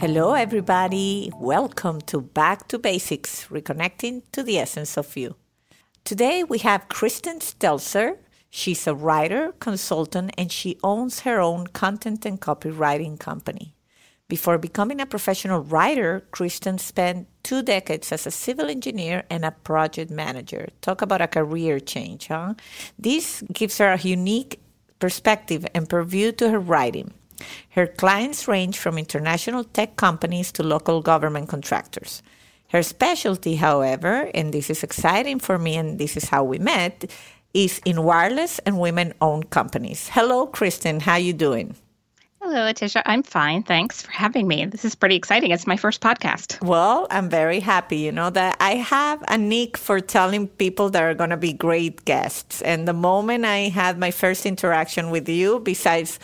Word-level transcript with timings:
Hello, 0.00 0.32
everybody. 0.32 1.30
Welcome 1.36 2.00
to 2.06 2.22
Back 2.22 2.68
to 2.68 2.78
Basics, 2.78 3.48
reconnecting 3.48 4.22
to 4.32 4.42
the 4.42 4.56
essence 4.56 4.96
of 4.96 5.14
you. 5.14 5.36
Today 6.04 6.42
we 6.42 6.56
have 6.60 6.88
Kristen 6.88 7.40
Stelzer. 7.40 8.16
She's 8.48 8.86
a 8.86 8.94
writer, 8.94 9.52
consultant, 9.60 10.32
and 10.38 10.50
she 10.50 10.78
owns 10.82 11.20
her 11.20 11.38
own 11.38 11.66
content 11.66 12.24
and 12.24 12.40
copywriting 12.40 13.20
company. 13.20 13.74
Before 14.26 14.56
becoming 14.56 15.02
a 15.02 15.06
professional 15.06 15.60
writer, 15.60 16.26
Kristen 16.30 16.78
spent 16.78 17.28
two 17.42 17.60
decades 17.60 18.10
as 18.10 18.26
a 18.26 18.30
civil 18.30 18.70
engineer 18.70 19.24
and 19.28 19.44
a 19.44 19.50
project 19.50 20.10
manager. 20.10 20.70
Talk 20.80 21.02
about 21.02 21.20
a 21.20 21.28
career 21.28 21.78
change, 21.78 22.28
huh? 22.28 22.54
This 22.98 23.44
gives 23.52 23.76
her 23.76 23.92
a 23.92 23.98
unique 23.98 24.62
perspective 24.98 25.66
and 25.74 25.90
purview 25.90 26.32
to 26.32 26.48
her 26.48 26.58
writing. 26.58 27.12
Her 27.70 27.86
clients 27.86 28.48
range 28.48 28.78
from 28.78 28.98
international 28.98 29.64
tech 29.64 29.96
companies 29.96 30.52
to 30.52 30.62
local 30.62 31.00
government 31.02 31.48
contractors. 31.48 32.22
Her 32.68 32.82
specialty, 32.82 33.56
however, 33.56 34.30
and 34.34 34.52
this 34.52 34.70
is 34.70 34.82
exciting 34.82 35.40
for 35.40 35.58
me 35.58 35.76
and 35.76 35.98
this 35.98 36.16
is 36.16 36.28
how 36.28 36.44
we 36.44 36.58
met, 36.58 37.10
is 37.52 37.80
in 37.84 38.04
wireless 38.04 38.60
and 38.60 38.78
women-owned 38.78 39.50
companies. 39.50 40.08
Hello, 40.12 40.46
Kristen. 40.46 41.00
How 41.00 41.16
you 41.16 41.32
doing? 41.32 41.74
Hello, 42.50 42.62
Leticia. 42.62 43.00
I'm 43.06 43.22
fine. 43.22 43.62
Thanks 43.62 44.02
for 44.02 44.10
having 44.10 44.48
me. 44.48 44.64
This 44.64 44.84
is 44.84 44.96
pretty 44.96 45.14
exciting. 45.14 45.52
It's 45.52 45.68
my 45.68 45.76
first 45.76 46.00
podcast. 46.00 46.60
Well, 46.60 47.06
I'm 47.08 47.28
very 47.30 47.60
happy, 47.60 47.98
you 47.98 48.10
know, 48.10 48.28
that 48.28 48.56
I 48.58 48.74
have 48.74 49.22
a 49.28 49.38
nick 49.38 49.76
for 49.76 50.00
telling 50.00 50.48
people 50.48 50.90
that 50.90 51.00
are 51.00 51.14
going 51.14 51.30
to 51.30 51.36
be 51.36 51.52
great 51.52 52.04
guests. 52.04 52.60
And 52.62 52.88
the 52.88 52.92
moment 52.92 53.44
I 53.44 53.68
had 53.68 54.00
my 54.00 54.10
first 54.10 54.46
interaction 54.46 55.10
with 55.10 55.28
you, 55.28 55.60
besides 55.60 56.18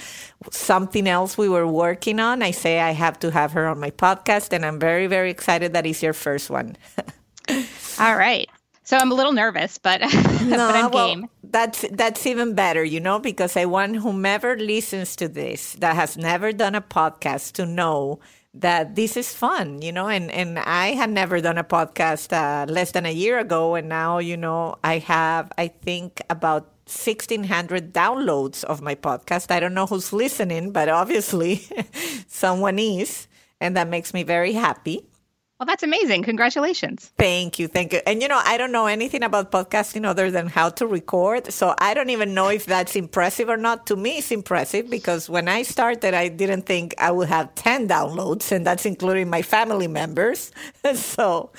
something 0.50 1.06
else 1.06 1.38
we 1.38 1.48
were 1.48 1.68
working 1.68 2.18
on, 2.18 2.42
I 2.42 2.50
say 2.50 2.80
I 2.80 2.90
have 2.90 3.20
to 3.20 3.30
have 3.30 3.52
her 3.52 3.68
on 3.68 3.78
my 3.78 3.92
podcast. 3.92 4.52
And 4.52 4.66
I'm 4.66 4.80
very, 4.80 5.06
very 5.06 5.30
excited 5.30 5.74
that 5.74 5.86
is 5.86 6.02
your 6.02 6.12
first 6.12 6.50
one. 6.50 6.76
All 8.00 8.16
right. 8.16 8.50
So 8.86 8.96
I'm 8.96 9.10
a 9.10 9.16
little 9.16 9.32
nervous, 9.32 9.78
but, 9.78 10.00
no, 10.00 10.08
but 10.08 10.60
I'm 10.60 10.90
well, 10.92 11.08
game. 11.08 11.28
That's 11.42 11.84
that's 11.90 12.24
even 12.24 12.54
better, 12.54 12.84
you 12.84 13.00
know, 13.00 13.18
because 13.18 13.56
I 13.56 13.64
want 13.64 13.96
whomever 13.96 14.56
listens 14.56 15.16
to 15.16 15.26
this 15.26 15.72
that 15.80 15.96
has 15.96 16.16
never 16.16 16.52
done 16.52 16.76
a 16.76 16.80
podcast 16.80 17.54
to 17.54 17.66
know 17.66 18.20
that 18.54 18.94
this 18.94 19.16
is 19.16 19.34
fun, 19.34 19.82
you 19.82 19.90
know, 19.90 20.06
and, 20.06 20.30
and 20.30 20.60
I 20.60 20.94
had 20.94 21.10
never 21.10 21.40
done 21.40 21.58
a 21.58 21.64
podcast 21.64 22.32
uh, 22.32 22.70
less 22.70 22.92
than 22.92 23.06
a 23.06 23.12
year 23.12 23.40
ago. 23.40 23.74
And 23.74 23.88
now, 23.88 24.18
you 24.18 24.36
know, 24.36 24.76
I 24.84 24.98
have, 24.98 25.50
I 25.58 25.66
think, 25.66 26.22
about 26.30 26.70
1,600 26.86 27.92
downloads 27.92 28.62
of 28.62 28.80
my 28.80 28.94
podcast. 28.94 29.50
I 29.50 29.58
don't 29.58 29.74
know 29.74 29.86
who's 29.86 30.12
listening, 30.12 30.70
but 30.70 30.88
obviously 30.88 31.66
someone 32.28 32.78
is. 32.78 33.26
And 33.60 33.76
that 33.76 33.88
makes 33.88 34.14
me 34.14 34.22
very 34.22 34.52
happy. 34.52 35.06
Well, 35.58 35.66
that's 35.66 35.82
amazing. 35.82 36.22
Congratulations. 36.22 37.12
Thank 37.16 37.58
you. 37.58 37.66
Thank 37.66 37.94
you. 37.94 38.02
And 38.06 38.20
you 38.20 38.28
know, 38.28 38.40
I 38.44 38.58
don't 38.58 38.72
know 38.72 38.84
anything 38.84 39.22
about 39.22 39.50
podcasting 39.50 40.04
other 40.04 40.30
than 40.30 40.48
how 40.48 40.68
to 40.68 40.86
record. 40.86 41.50
So 41.50 41.74
I 41.78 41.94
don't 41.94 42.10
even 42.10 42.34
know 42.34 42.48
if 42.48 42.66
that's 42.66 42.94
impressive 42.94 43.48
or 43.48 43.56
not. 43.56 43.86
To 43.86 43.96
me, 43.96 44.18
it's 44.18 44.30
impressive 44.30 44.90
because 44.90 45.30
when 45.30 45.48
I 45.48 45.62
started, 45.62 46.12
I 46.12 46.28
didn't 46.28 46.66
think 46.66 46.94
I 46.98 47.10
would 47.10 47.28
have 47.28 47.54
10 47.54 47.88
downloads, 47.88 48.52
and 48.52 48.66
that's 48.66 48.84
including 48.84 49.30
my 49.30 49.40
family 49.40 49.88
members. 49.88 50.52
so, 50.94 51.50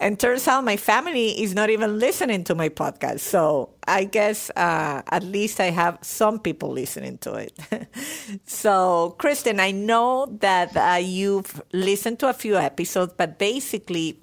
and 0.00 0.18
turns 0.18 0.48
out 0.48 0.64
my 0.64 0.78
family 0.78 1.42
is 1.42 1.54
not 1.54 1.68
even 1.68 1.98
listening 1.98 2.44
to 2.44 2.54
my 2.54 2.70
podcast. 2.70 3.20
So 3.20 3.74
I 3.86 4.04
guess 4.04 4.50
uh, 4.50 5.02
at 5.06 5.22
least 5.22 5.60
I 5.60 5.70
have 5.70 5.98
some 6.02 6.38
people 6.38 6.70
listening 6.70 7.18
to 7.18 7.34
it. 7.34 7.52
so, 8.46 9.14
Kristen, 9.18 9.60
I 9.60 9.70
know 9.70 10.26
that 10.40 10.76
uh, 10.76 10.98
you've 10.98 11.62
listened 11.72 12.18
to 12.20 12.28
a 12.28 12.32
few 12.32 12.56
episodes, 12.56 13.14
but 13.16 13.38
basically, 13.38 14.18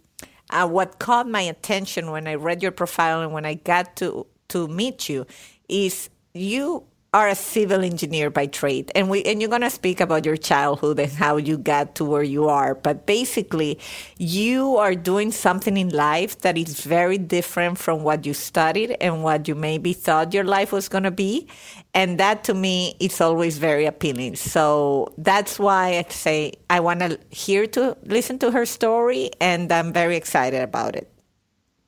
uh, 0.49 0.67
what 0.67 0.99
caught 0.99 1.27
my 1.27 1.41
attention 1.41 2.11
when 2.11 2.27
I 2.27 2.35
read 2.35 2.61
your 2.61 2.71
profile 2.71 3.21
and 3.21 3.31
when 3.33 3.45
I 3.45 3.55
got 3.55 3.95
to 3.97 4.27
to 4.49 4.67
meet 4.67 5.07
you 5.07 5.25
is 5.69 6.09
you 6.33 6.83
are 7.13 7.27
a 7.27 7.35
civil 7.35 7.83
engineer 7.83 8.29
by 8.29 8.45
trade. 8.45 8.89
And 8.95 9.09
we 9.09 9.21
and 9.23 9.41
you're 9.41 9.49
going 9.49 9.61
to 9.61 9.69
speak 9.69 9.99
about 9.99 10.25
your 10.25 10.37
childhood 10.37 10.97
and 10.97 11.11
how 11.11 11.35
you 11.35 11.57
got 11.57 11.95
to 11.95 12.05
where 12.05 12.23
you 12.23 12.47
are. 12.47 12.73
But 12.73 13.05
basically 13.05 13.79
you 14.17 14.77
are 14.77 14.95
doing 14.95 15.31
something 15.33 15.75
in 15.75 15.89
life 15.89 16.39
that 16.39 16.57
is 16.57 16.81
very 16.85 17.17
different 17.17 17.77
from 17.77 18.03
what 18.03 18.25
you 18.25 18.33
studied 18.33 18.95
and 19.01 19.23
what 19.23 19.49
you 19.49 19.55
maybe 19.55 19.91
thought 19.91 20.33
your 20.33 20.45
life 20.45 20.71
was 20.71 20.87
going 20.87 21.03
to 21.03 21.11
be. 21.11 21.47
And 21.93 22.17
that 22.17 22.45
to 22.45 22.53
me 22.53 22.95
is 23.01 23.19
always 23.19 23.57
very 23.57 23.85
appealing. 23.85 24.37
So 24.37 25.13
that's 25.17 25.59
why 25.59 25.97
i 25.97 26.05
say 26.09 26.53
i 26.69 26.79
want 26.79 26.99
to 26.99 27.19
hear 27.29 27.65
to 27.67 27.97
listen 28.03 28.39
to 28.39 28.51
her 28.51 28.65
story 28.65 29.29
and 29.39 29.71
i'm 29.71 29.93
very 29.93 30.15
excited 30.15 30.61
about 30.61 30.95
it 30.95 31.09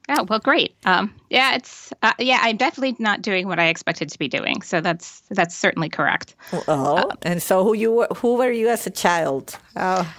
Oh 0.10 0.26
well, 0.28 0.40
great. 0.40 0.76
Um, 0.86 1.14
yeah, 1.30 1.56
it's 1.56 1.94
uh, 2.02 2.14
yeah. 2.20 2.40
I'm 2.42 2.58
definitely 2.58 2.96
not 3.00 3.22
doing 3.22 3.48
what 3.48 3.60
I 3.60 3.68
expected 3.68 4.10
to 4.10 4.20
be 4.20 4.28
doing, 4.28 4.62
so 4.62 4.82
that's 4.82 5.22
that's 5.30 5.56
certainly 5.56 5.90
correct. 5.90 6.36
Oh, 6.52 6.64
uh, 6.68 7.16
and 7.22 7.42
so 7.42 7.64
who 7.64 7.74
you 7.74 7.92
were, 7.94 8.08
who 8.18 8.36
were 8.36 8.52
you 8.52 8.70
as 8.70 8.86
a 8.86 8.92
child? 8.92 9.58
Oh. 9.76 10.14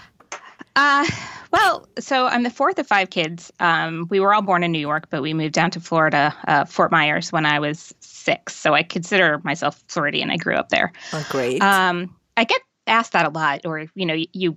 Uh, 0.76 1.06
well, 1.52 1.86
so 2.00 2.26
I'm 2.26 2.42
the 2.42 2.50
fourth 2.50 2.78
of 2.78 2.86
five 2.86 3.10
kids. 3.10 3.52
Um, 3.60 4.08
we 4.10 4.18
were 4.18 4.34
all 4.34 4.42
born 4.42 4.64
in 4.64 4.72
New 4.72 4.80
York, 4.80 5.06
but 5.10 5.22
we 5.22 5.32
moved 5.32 5.54
down 5.54 5.70
to 5.72 5.80
Florida, 5.80 6.34
uh, 6.48 6.64
Fort 6.64 6.90
Myers, 6.90 7.30
when 7.30 7.46
I 7.46 7.60
was 7.60 7.94
six. 8.00 8.56
So 8.56 8.74
I 8.74 8.82
consider 8.82 9.40
myself 9.44 9.84
Floridian. 9.86 10.30
I 10.30 10.36
grew 10.36 10.56
up 10.56 10.70
there. 10.70 10.92
Oh, 11.12 11.24
great. 11.30 11.62
Um, 11.62 12.16
I 12.36 12.44
get 12.44 12.60
asked 12.86 13.12
that 13.12 13.26
a 13.26 13.30
lot, 13.30 13.66
or 13.66 13.86
you 13.94 14.06
know, 14.06 14.16
you 14.32 14.56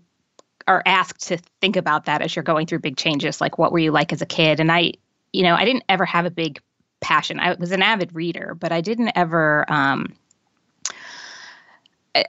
are 0.68 0.82
asked 0.86 1.28
to 1.28 1.38
think 1.62 1.76
about 1.76 2.06
that 2.06 2.22
as 2.22 2.36
you're 2.36 2.44
going 2.44 2.66
through 2.66 2.80
big 2.80 2.98
changes, 2.98 3.40
like 3.40 3.58
what 3.58 3.72
were 3.72 3.80
you 3.80 3.92
like 3.92 4.12
as 4.12 4.22
a 4.22 4.26
kid? 4.26 4.60
And 4.60 4.72
I 4.72 4.94
you 5.34 5.44
know, 5.44 5.56
I 5.56 5.66
didn't 5.66 5.84
ever 5.90 6.06
have 6.06 6.26
a 6.26 6.32
big 6.32 6.60
passion. 7.00 7.40
I 7.40 7.54
was 7.54 7.72
an 7.72 7.82
avid 7.82 8.14
reader, 8.14 8.56
but 8.56 8.72
I 8.72 8.82
didn't 8.82 9.12
ever. 9.16 9.66
Um, 9.72 10.14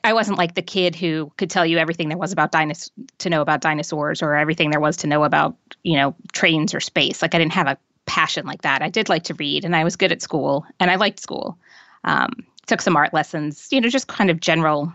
I 0.04 0.12
wasn't 0.12 0.36
like 0.36 0.54
the 0.54 0.62
kid 0.62 0.94
who 0.94 1.32
could 1.38 1.48
tell 1.48 1.64
you 1.64 1.78
everything 1.78 2.08
there 2.08 2.18
was 2.18 2.32
about 2.32 2.52
dinos- 2.52 2.90
to 3.18 3.30
know 3.30 3.40
about 3.40 3.62
dinosaurs 3.62 4.22
or 4.22 4.34
everything 4.34 4.70
there 4.70 4.80
was 4.80 4.98
to 4.98 5.06
know 5.06 5.24
about, 5.24 5.56
you 5.82 5.96
know, 5.96 6.14
trains 6.32 6.74
or 6.74 6.80
space. 6.80 7.22
Like 7.22 7.34
I 7.34 7.38
didn't 7.38 7.54
have 7.54 7.66
a 7.66 7.78
passion 8.04 8.44
like 8.46 8.62
that. 8.62 8.82
I 8.82 8.90
did 8.90 9.08
like 9.08 9.24
to 9.24 9.34
read, 9.34 9.64
and 9.64 9.74
I 9.74 9.84
was 9.84 9.96
good 9.96 10.12
at 10.12 10.20
school, 10.20 10.66
and 10.80 10.90
I 10.90 10.96
liked 10.96 11.20
school. 11.20 11.58
Um, 12.04 12.44
took 12.66 12.80
some 12.80 12.96
art 12.96 13.14
lessons, 13.14 13.68
you 13.70 13.80
know, 13.80 13.88
just 13.88 14.08
kind 14.08 14.30
of 14.30 14.40
general, 14.40 14.92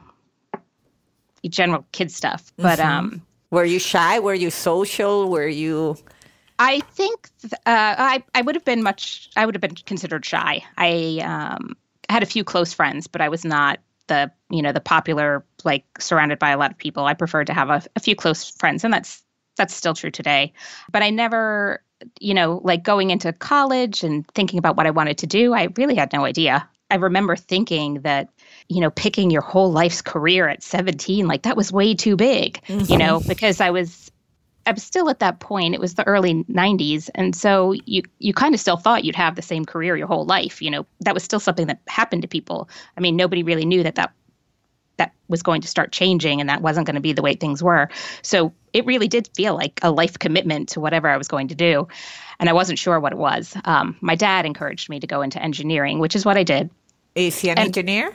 general 1.49 1.85
kid 1.91 2.11
stuff. 2.11 2.53
But 2.57 2.79
mm-hmm. 2.79 2.89
um, 2.89 3.21
were 3.51 3.65
you 3.65 3.79
shy? 3.79 4.19
Were 4.19 4.33
you 4.33 4.49
social? 4.49 5.29
Were 5.29 5.47
you? 5.47 5.97
I 6.63 6.79
think 6.79 7.29
th- 7.41 7.53
uh, 7.53 7.57
I 7.65 8.23
I 8.33 8.41
would 8.41 8.55
have 8.55 8.63
been 8.63 8.83
much. 8.83 9.29
I 9.35 9.45
would 9.45 9.53
have 9.53 9.61
been 9.61 9.75
considered 9.75 10.25
shy. 10.25 10.63
I 10.77 11.19
um, 11.23 11.75
had 12.09 12.23
a 12.23 12.25
few 12.25 12.45
close 12.45 12.73
friends, 12.73 13.05
but 13.07 13.19
I 13.19 13.27
was 13.27 13.43
not 13.43 13.79
the 14.07 14.31
you 14.49 14.61
know 14.61 14.71
the 14.71 14.79
popular 14.79 15.43
like 15.65 15.83
surrounded 15.99 16.39
by 16.39 16.51
a 16.51 16.57
lot 16.57 16.71
of 16.71 16.77
people. 16.77 17.05
I 17.05 17.15
preferred 17.15 17.47
to 17.47 17.53
have 17.53 17.69
a, 17.69 17.83
a 17.97 17.99
few 17.99 18.15
close 18.15 18.49
friends, 18.49 18.85
and 18.85 18.93
that's 18.93 19.23
that's 19.57 19.75
still 19.75 19.93
true 19.93 20.09
today. 20.09 20.53
But 20.89 21.03
I 21.03 21.09
never, 21.09 21.83
you 22.21 22.33
know, 22.33 22.61
like 22.63 22.83
going 22.83 23.09
into 23.09 23.33
college 23.33 24.01
and 24.01 24.25
thinking 24.29 24.57
about 24.57 24.77
what 24.77 24.87
I 24.87 24.91
wanted 24.91 25.17
to 25.17 25.27
do. 25.27 25.53
I 25.53 25.67
really 25.75 25.95
had 25.95 26.13
no 26.13 26.23
idea. 26.23 26.67
I 26.89 26.95
remember 26.95 27.35
thinking 27.35 28.01
that 28.01 28.29
you 28.69 28.79
know, 28.79 28.89
picking 28.89 29.29
your 29.29 29.41
whole 29.41 29.71
life's 29.71 30.01
career 30.01 30.47
at 30.47 30.63
17, 30.63 31.27
like 31.27 31.43
that 31.43 31.57
was 31.57 31.71
way 31.71 31.93
too 31.93 32.15
big, 32.15 32.61
mm-hmm. 32.67 32.91
you 32.91 32.97
know, 32.97 33.21
because 33.27 33.59
I 33.59 33.69
was 33.69 34.02
I'm 34.65 34.77
still 34.77 35.09
at 35.09 35.19
that 35.19 35.39
point. 35.39 35.73
It 35.73 35.79
was 35.79 35.95
the 35.95 36.07
early 36.07 36.43
90s, 36.45 37.09
and 37.15 37.35
so 37.35 37.73
you 37.85 38.03
you 38.19 38.33
kind 38.33 38.53
of 38.53 38.61
still 38.61 38.77
thought 38.77 39.03
you'd 39.03 39.15
have 39.15 39.35
the 39.35 39.41
same 39.41 39.65
career 39.65 39.97
your 39.97 40.07
whole 40.07 40.25
life. 40.25 40.61
You 40.61 40.71
know, 40.71 40.85
that 41.01 41.13
was 41.13 41.23
still 41.23 41.39
something 41.39 41.67
that 41.67 41.79
happened 41.87 42.21
to 42.21 42.27
people. 42.27 42.69
I 42.97 43.01
mean, 43.01 43.15
nobody 43.15 43.43
really 43.43 43.65
knew 43.65 43.83
that 43.83 43.95
that 43.95 44.13
that 44.97 45.13
was 45.27 45.41
going 45.41 45.61
to 45.61 45.67
start 45.67 45.91
changing 45.91 46.39
and 46.39 46.49
that 46.49 46.61
wasn't 46.61 46.85
going 46.85 46.95
to 46.95 47.01
be 47.01 47.13
the 47.13 47.21
way 47.21 47.33
things 47.33 47.63
were. 47.63 47.89
So 48.21 48.53
it 48.73 48.85
really 48.85 49.07
did 49.07 49.27
feel 49.35 49.55
like 49.55 49.79
a 49.81 49.91
life 49.91 50.19
commitment 50.19 50.69
to 50.69 50.79
whatever 50.79 51.09
I 51.09 51.17
was 51.17 51.27
going 51.27 51.47
to 51.49 51.55
do, 51.55 51.87
and 52.39 52.49
I 52.49 52.53
wasn't 52.53 52.79
sure 52.79 52.99
what 52.99 53.11
it 53.11 53.17
was. 53.17 53.57
Um, 53.65 53.97
my 54.01 54.15
dad 54.15 54.45
encouraged 54.45 54.89
me 54.89 54.99
to 54.99 55.07
go 55.07 55.21
into 55.21 55.41
engineering, 55.41 55.99
which 55.99 56.15
is 56.15 56.25
what 56.25 56.37
I 56.37 56.43
did. 56.43 56.69
Is 57.15 57.39
he 57.39 57.49
an 57.49 57.57
and, 57.57 57.67
engineer? 57.67 58.13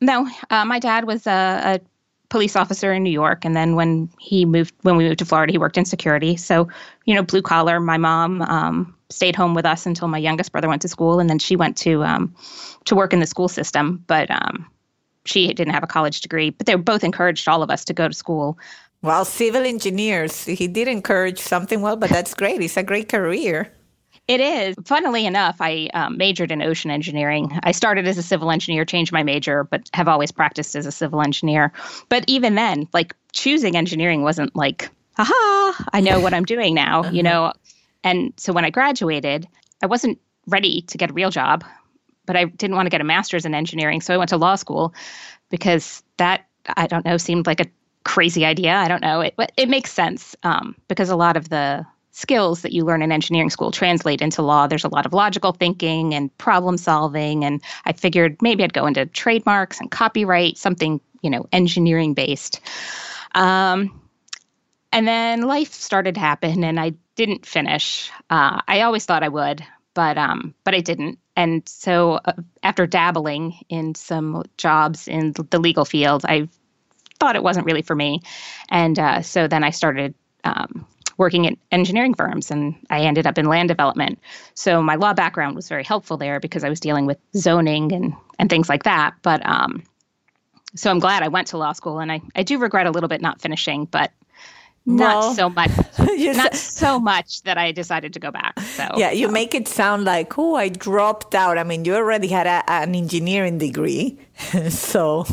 No, 0.00 0.28
uh, 0.48 0.64
my 0.64 0.78
dad 0.78 1.04
was 1.04 1.26
a, 1.26 1.30
a, 1.30 1.80
police 2.30 2.56
officer 2.56 2.92
in 2.92 3.02
New 3.02 3.10
York, 3.10 3.44
and 3.44 3.54
then 3.54 3.74
when 3.74 4.08
he 4.18 4.46
moved, 4.46 4.74
when 4.82 4.96
we 4.96 5.04
moved 5.04 5.18
to 5.18 5.26
Florida, 5.26 5.52
he 5.52 5.58
worked 5.58 5.76
in 5.76 5.84
security. 5.84 6.36
So, 6.36 6.68
you 7.04 7.14
know, 7.14 7.22
blue 7.22 7.42
collar. 7.42 7.78
My 7.80 7.98
mom 7.98 8.40
um, 8.42 8.96
stayed 9.10 9.36
home 9.36 9.52
with 9.54 9.66
us 9.66 9.84
until 9.84 10.08
my 10.08 10.18
youngest 10.18 10.52
brother 10.52 10.68
went 10.68 10.80
to 10.82 10.88
school, 10.88 11.20
and 11.20 11.28
then 11.28 11.38
she 11.38 11.56
went 11.56 11.76
to 11.78 12.02
um, 12.04 12.34
to 12.86 12.94
work 12.94 13.12
in 13.12 13.20
the 13.20 13.26
school 13.26 13.48
system. 13.48 14.02
But 14.06 14.30
um, 14.30 14.66
she 15.26 15.52
didn't 15.52 15.74
have 15.74 15.82
a 15.82 15.88
college 15.88 16.22
degree. 16.22 16.50
But 16.50 16.66
they 16.66 16.74
both 16.76 17.04
encouraged 17.04 17.46
all 17.48 17.62
of 17.62 17.70
us 17.70 17.84
to 17.84 17.92
go 17.92 18.08
to 18.08 18.14
school. 18.14 18.58
Well, 19.02 19.24
civil 19.24 19.64
engineers, 19.64 20.44
he 20.44 20.68
did 20.68 20.86
encourage 20.86 21.38
something 21.38 21.80
well, 21.80 21.96
but 21.96 22.10
that's 22.10 22.34
great. 22.34 22.60
It's 22.60 22.76
a 22.76 22.82
great 22.82 23.08
career. 23.08 23.72
It 24.30 24.40
is. 24.40 24.76
Funnily 24.84 25.26
enough, 25.26 25.56
I 25.58 25.90
um, 25.92 26.16
majored 26.16 26.52
in 26.52 26.62
ocean 26.62 26.92
engineering. 26.92 27.58
I 27.64 27.72
started 27.72 28.06
as 28.06 28.16
a 28.16 28.22
civil 28.22 28.52
engineer, 28.52 28.84
changed 28.84 29.10
my 29.10 29.24
major, 29.24 29.64
but 29.64 29.90
have 29.92 30.06
always 30.06 30.30
practiced 30.30 30.76
as 30.76 30.86
a 30.86 30.92
civil 30.92 31.20
engineer. 31.20 31.72
But 32.08 32.24
even 32.28 32.54
then, 32.54 32.86
like 32.92 33.16
choosing 33.32 33.74
engineering 33.74 34.22
wasn't 34.22 34.54
like, 34.54 34.88
aha, 35.18 35.84
I 35.92 35.98
know 35.98 36.20
what 36.20 36.32
I'm 36.32 36.44
doing 36.44 36.76
now, 36.76 37.00
uh-huh. 37.00 37.10
you 37.12 37.24
know? 37.24 37.52
And 38.04 38.32
so 38.36 38.52
when 38.52 38.64
I 38.64 38.70
graduated, 38.70 39.48
I 39.82 39.86
wasn't 39.86 40.20
ready 40.46 40.82
to 40.82 40.96
get 40.96 41.10
a 41.10 41.12
real 41.12 41.30
job, 41.30 41.64
but 42.24 42.36
I 42.36 42.44
didn't 42.44 42.76
want 42.76 42.86
to 42.86 42.90
get 42.90 43.00
a 43.00 43.04
master's 43.04 43.44
in 43.44 43.52
engineering. 43.52 44.00
So 44.00 44.14
I 44.14 44.16
went 44.16 44.28
to 44.28 44.36
law 44.36 44.54
school 44.54 44.94
because 45.48 46.04
that, 46.18 46.46
I 46.76 46.86
don't 46.86 47.04
know, 47.04 47.16
seemed 47.16 47.48
like 47.48 47.58
a 47.58 47.66
crazy 48.04 48.44
idea. 48.44 48.76
I 48.76 48.86
don't 48.86 49.02
know. 49.02 49.22
It, 49.22 49.34
it 49.56 49.68
makes 49.68 49.92
sense 49.92 50.36
um, 50.44 50.76
because 50.86 51.10
a 51.10 51.16
lot 51.16 51.36
of 51.36 51.48
the 51.48 51.84
skills 52.12 52.62
that 52.62 52.72
you 52.72 52.84
learn 52.84 53.02
in 53.02 53.12
engineering 53.12 53.50
school 53.50 53.70
translate 53.70 54.20
into 54.20 54.42
law. 54.42 54.66
There's 54.66 54.84
a 54.84 54.88
lot 54.88 55.06
of 55.06 55.12
logical 55.12 55.52
thinking 55.52 56.14
and 56.14 56.36
problem 56.38 56.76
solving. 56.76 57.44
And 57.44 57.62
I 57.84 57.92
figured 57.92 58.36
maybe 58.42 58.64
I'd 58.64 58.72
go 58.72 58.86
into 58.86 59.06
trademarks 59.06 59.80
and 59.80 59.90
copyright, 59.90 60.58
something, 60.58 61.00
you 61.22 61.30
know, 61.30 61.46
engineering 61.52 62.14
based. 62.14 62.60
Um, 63.34 64.00
and 64.92 65.06
then 65.06 65.42
life 65.42 65.72
started 65.72 66.14
to 66.16 66.20
happen 66.20 66.64
and 66.64 66.80
I 66.80 66.94
didn't 67.14 67.46
finish. 67.46 68.10
Uh, 68.28 68.60
I 68.66 68.80
always 68.82 69.04
thought 69.04 69.22
I 69.22 69.28
would, 69.28 69.64
but 69.94 70.18
um, 70.18 70.54
but 70.64 70.74
I 70.74 70.80
didn't. 70.80 71.18
And 71.36 71.66
so 71.68 72.20
uh, 72.24 72.32
after 72.62 72.86
dabbling 72.86 73.54
in 73.68 73.94
some 73.94 74.42
jobs 74.56 75.06
in 75.06 75.32
the 75.32 75.58
legal 75.58 75.84
field, 75.84 76.24
I 76.26 76.48
thought 77.20 77.36
it 77.36 77.42
wasn't 77.42 77.66
really 77.66 77.82
for 77.82 77.94
me. 77.94 78.22
And 78.68 78.98
uh, 78.98 79.22
so 79.22 79.46
then 79.46 79.62
I 79.62 79.70
started 79.70 80.14
um, 80.42 80.86
working 81.20 81.46
at 81.46 81.52
engineering 81.70 82.14
firms 82.14 82.50
and 82.50 82.74
I 82.88 83.02
ended 83.02 83.26
up 83.26 83.36
in 83.36 83.44
land 83.44 83.68
development. 83.68 84.18
So 84.54 84.80
my 84.80 84.94
law 84.94 85.12
background 85.12 85.54
was 85.54 85.68
very 85.68 85.84
helpful 85.84 86.16
there 86.16 86.40
because 86.40 86.64
I 86.64 86.70
was 86.70 86.80
dealing 86.80 87.04
with 87.04 87.18
zoning 87.36 87.92
and, 87.92 88.14
and 88.38 88.48
things 88.48 88.70
like 88.70 88.84
that. 88.84 89.12
But 89.20 89.44
um, 89.44 89.82
so 90.74 90.90
I'm 90.90 90.98
glad 90.98 91.22
I 91.22 91.28
went 91.28 91.48
to 91.48 91.58
law 91.58 91.72
school 91.72 91.98
and 92.00 92.10
I, 92.10 92.22
I 92.34 92.42
do 92.42 92.56
regret 92.56 92.86
a 92.86 92.90
little 92.90 93.08
bit 93.08 93.20
not 93.20 93.38
finishing, 93.38 93.84
but 93.84 94.10
not 94.86 95.34
so 95.36 95.50
much 95.50 95.70
not 95.98 96.54
so 96.54 96.98
much 96.98 97.42
that 97.42 97.58
I 97.58 97.70
decided 97.70 98.14
to 98.14 98.18
go 98.18 98.30
back. 98.30 98.58
So 98.58 98.88
Yeah, 98.96 99.10
you 99.10 99.28
make 99.28 99.54
it 99.54 99.68
sound 99.68 100.04
like, 100.04 100.38
oh, 100.38 100.54
I 100.54 100.70
dropped 100.70 101.34
out. 101.34 101.58
I 101.58 101.64
mean, 101.64 101.84
you 101.84 101.96
already 101.96 102.28
had 102.28 102.46
a, 102.46 102.64
an 102.66 102.94
engineering 102.94 103.58
degree. 103.58 104.18
so 104.70 105.26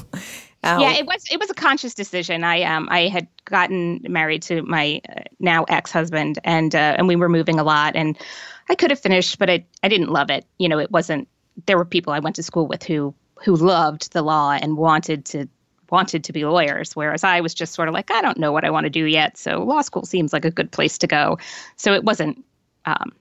Yeah, 0.63 0.93
it 0.93 1.05
was 1.05 1.25
it 1.31 1.39
was 1.39 1.49
a 1.49 1.53
conscious 1.53 1.93
decision. 1.93 2.43
I 2.43 2.63
um 2.63 2.87
I 2.91 3.07
had 3.07 3.27
gotten 3.45 4.01
married 4.07 4.41
to 4.43 4.63
my 4.63 5.01
uh, 5.15 5.21
now 5.39 5.63
ex 5.69 5.91
husband, 5.91 6.39
and 6.43 6.75
uh, 6.75 6.95
and 6.97 7.07
we 7.07 7.15
were 7.15 7.29
moving 7.29 7.59
a 7.59 7.63
lot, 7.63 7.95
and 7.95 8.17
I 8.69 8.75
could 8.75 8.89
have 8.89 8.99
finished, 8.99 9.39
but 9.39 9.49
I 9.49 9.65
I 9.83 9.87
didn't 9.87 10.09
love 10.09 10.29
it. 10.29 10.45
You 10.57 10.67
know, 10.67 10.79
it 10.79 10.91
wasn't. 10.91 11.27
There 11.65 11.77
were 11.77 11.85
people 11.85 12.13
I 12.13 12.19
went 12.19 12.35
to 12.37 12.43
school 12.43 12.67
with 12.67 12.83
who 12.83 13.13
who 13.43 13.55
loved 13.55 14.13
the 14.13 14.21
law 14.21 14.51
and 14.53 14.77
wanted 14.77 15.25
to 15.25 15.47
wanted 15.89 16.23
to 16.23 16.33
be 16.33 16.43
lawyers, 16.43 16.95
whereas 16.95 17.23
I 17.23 17.39
was 17.39 17.53
just 17.53 17.73
sort 17.73 17.87
of 17.87 17.93
like 17.93 18.11
I 18.11 18.21
don't 18.21 18.37
know 18.37 18.51
what 18.51 18.65
I 18.65 18.69
want 18.69 18.85
to 18.85 18.89
do 18.89 19.05
yet. 19.05 19.37
So 19.37 19.63
law 19.63 19.81
school 19.81 20.05
seems 20.05 20.33
like 20.33 20.45
a 20.45 20.51
good 20.51 20.71
place 20.71 20.97
to 20.99 21.07
go. 21.07 21.37
So 21.75 21.93
it 21.93 22.03
wasn't. 22.03 22.43
Um, 22.85 23.11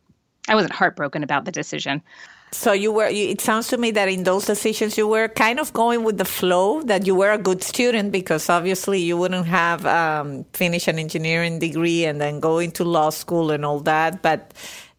I 0.49 0.55
wasn't 0.55 0.75
heartbroken 0.75 1.23
about 1.25 1.45
the 1.45 1.51
decision. 1.53 2.03
So 2.57 2.73
you 2.73 2.91
were. 2.91 3.07
It 3.07 3.43
sounds 3.43 3.69
to 3.69 3.77
me 3.77 3.91
that 3.93 4.09
in 4.09 4.23
those 4.25 4.47
decisions 4.47 4.97
you 4.97 5.07
were 5.07 5.29
kind 5.29 5.61
of 5.61 5.75
going 5.75 6.05
with 6.05 6.17
the 6.17 6.25
flow. 6.25 6.81
That 6.83 7.07
you 7.07 7.15
were 7.15 7.31
a 7.31 7.39
good 7.39 7.63
student 7.63 8.13
because 8.13 8.49
obviously 8.49 8.99
you 8.99 9.19
wouldn't 9.19 9.47
have 9.47 9.85
um, 9.85 10.45
finished 10.55 10.89
an 10.89 10.99
engineering 10.99 11.59
degree 11.59 12.07
and 12.07 12.19
then 12.19 12.41
go 12.41 12.59
into 12.59 12.83
law 12.83 13.11
school 13.11 13.51
and 13.51 13.63
all 13.65 13.81
that. 13.81 14.23
But 14.23 14.55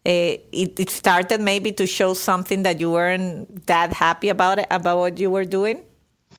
uh, 0.06 0.38
it, 0.52 0.78
it 0.78 0.88
started 0.88 1.40
maybe 1.40 1.72
to 1.72 1.86
show 1.86 2.14
something 2.14 2.62
that 2.62 2.78
you 2.78 2.92
weren't 2.92 3.66
that 3.66 3.92
happy 3.92 4.28
about 4.28 4.60
it 4.60 4.68
about 4.70 4.98
what 4.98 5.18
you 5.18 5.28
were 5.28 5.44
doing. 5.44 5.82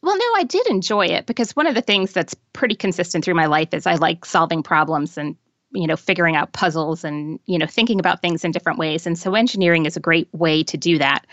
Well, 0.01 0.17
no, 0.17 0.25
I 0.37 0.43
did 0.43 0.67
enjoy 0.67 1.07
it 1.07 1.25
because 1.25 1.53
one 1.53 1.67
of 1.67 1.75
the 1.75 1.81
things 1.81 2.13
that's 2.13 2.33
pretty 2.53 2.75
consistent 2.75 3.25
through 3.25 3.35
my 3.35 3.47
life 3.47 3.73
is 3.73 3.85
I 3.85 3.95
like 3.95 4.23
solving 4.23 4.63
problems 4.63 5.17
and 5.17 5.35
you 5.71 5.87
know 5.87 5.95
figuring 5.95 6.35
out 6.35 6.53
puzzles 6.53 7.03
and 7.03 7.39
you 7.45 7.57
know 7.57 7.67
thinking 7.67 7.99
about 7.99 8.21
things 8.21 8.43
in 8.43 8.51
different 8.51 8.79
ways. 8.79 9.05
And 9.05 9.17
so 9.17 9.35
engineering 9.35 9.85
is 9.85 9.97
a 9.97 10.01
great 10.01 10.27
way 10.33 10.63
to 10.63 10.77
do 10.77 10.97
that. 10.97 11.25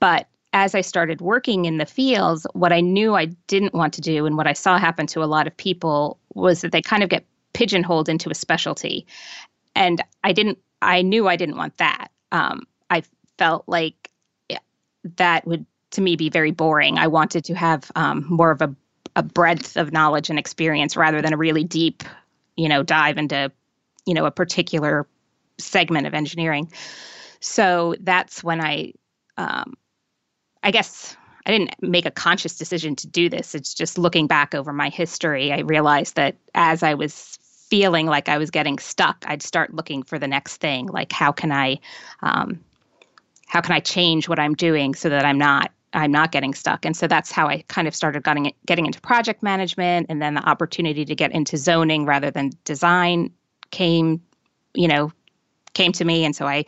But 0.00 0.28
as 0.52 0.74
i 0.74 0.80
started 0.80 1.20
working 1.20 1.64
in 1.64 1.78
the 1.78 1.84
fields 1.84 2.46
what 2.54 2.72
i 2.72 2.80
knew 2.80 3.14
i 3.14 3.26
didn't 3.48 3.74
want 3.74 3.92
to 3.92 4.00
do 4.00 4.26
and 4.26 4.36
what 4.36 4.46
i 4.46 4.52
saw 4.52 4.78
happen 4.78 5.04
to 5.04 5.22
a 5.22 5.26
lot 5.26 5.46
of 5.46 5.56
people 5.56 6.18
was 6.34 6.60
that 6.60 6.70
they 6.70 6.80
kind 6.80 7.02
of 7.02 7.08
get 7.08 7.26
pigeonholed 7.52 8.08
into 8.08 8.30
a 8.30 8.34
specialty. 8.34 9.06
And 9.74 10.02
i 10.24 10.32
didn't 10.32 10.58
i 10.82 11.02
knew 11.02 11.26
i 11.26 11.36
didn't 11.36 11.56
want 11.56 11.76
that. 11.78 12.08
Um, 12.32 12.66
i 12.90 13.02
felt 13.38 13.64
like 13.66 14.10
that 15.16 15.46
would 15.46 15.64
to 15.92 16.00
me 16.00 16.16
be 16.16 16.28
very 16.28 16.50
boring. 16.50 16.98
I 16.98 17.06
wanted 17.06 17.44
to 17.44 17.54
have 17.54 17.90
um, 17.94 18.26
more 18.28 18.50
of 18.50 18.60
a, 18.60 18.74
a 19.14 19.22
breadth 19.22 19.76
of 19.76 19.92
knowledge 19.92 20.28
and 20.28 20.38
experience 20.38 20.96
rather 20.96 21.22
than 21.22 21.32
a 21.32 21.36
really 21.36 21.64
deep 21.64 22.02
you 22.56 22.68
know 22.68 22.82
dive 22.82 23.18
into 23.18 23.50
you 24.06 24.14
know 24.14 24.24
a 24.24 24.30
particular 24.30 25.06
segment 25.58 26.06
of 26.06 26.14
engineering. 26.14 26.70
So 27.40 27.94
that's 28.00 28.42
when 28.42 28.60
I, 28.60 28.92
um, 29.36 29.74
I 30.62 30.70
guess 30.70 31.16
I 31.46 31.50
didn't 31.50 31.74
make 31.80 32.06
a 32.06 32.10
conscious 32.10 32.56
decision 32.56 32.96
to 32.96 33.06
do 33.06 33.28
this. 33.28 33.54
It's 33.54 33.74
just 33.74 33.98
looking 33.98 34.26
back 34.26 34.54
over 34.54 34.72
my 34.72 34.88
history, 34.88 35.52
I 35.52 35.60
realized 35.60 36.16
that 36.16 36.36
as 36.54 36.82
I 36.82 36.94
was 36.94 37.38
feeling 37.68 38.06
like 38.06 38.28
I 38.28 38.38
was 38.38 38.50
getting 38.50 38.78
stuck, 38.78 39.24
I'd 39.26 39.42
start 39.42 39.74
looking 39.74 40.02
for 40.02 40.18
the 40.18 40.28
next 40.28 40.56
thing. 40.56 40.86
Like 40.86 41.12
how 41.12 41.32
can 41.32 41.52
I, 41.52 41.78
um, 42.22 42.60
how 43.46 43.60
can 43.60 43.74
I 43.74 43.80
change 43.80 44.28
what 44.28 44.38
I'm 44.38 44.54
doing 44.54 44.94
so 44.94 45.08
that 45.08 45.24
I'm 45.24 45.38
not 45.38 45.70
I'm 45.92 46.10
not 46.12 46.30
getting 46.30 46.52
stuck. 46.52 46.84
And 46.84 46.94
so 46.94 47.06
that's 47.06 47.32
how 47.32 47.46
I 47.46 47.64
kind 47.68 47.88
of 47.88 47.94
started 47.94 48.22
getting 48.22 48.52
getting 48.66 48.84
into 48.84 49.00
project 49.00 49.42
management, 49.42 50.06
and 50.10 50.20
then 50.20 50.34
the 50.34 50.46
opportunity 50.46 51.04
to 51.06 51.14
get 51.14 51.32
into 51.32 51.56
zoning 51.56 52.04
rather 52.04 52.30
than 52.30 52.50
design 52.64 53.32
came, 53.70 54.20
you 54.74 54.88
know, 54.88 55.12
came 55.74 55.92
to 55.92 56.04
me, 56.04 56.24
and 56.24 56.34
so 56.34 56.46
I 56.46 56.64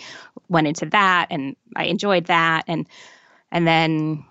went 0.49 0.67
into 0.67 0.87
that, 0.87 1.27
and 1.31 1.57
I 1.77 1.85
enjoyed 1.85 2.27
that, 2.27 2.65
and 2.69 2.87
and 3.51 3.67
then 3.67 4.25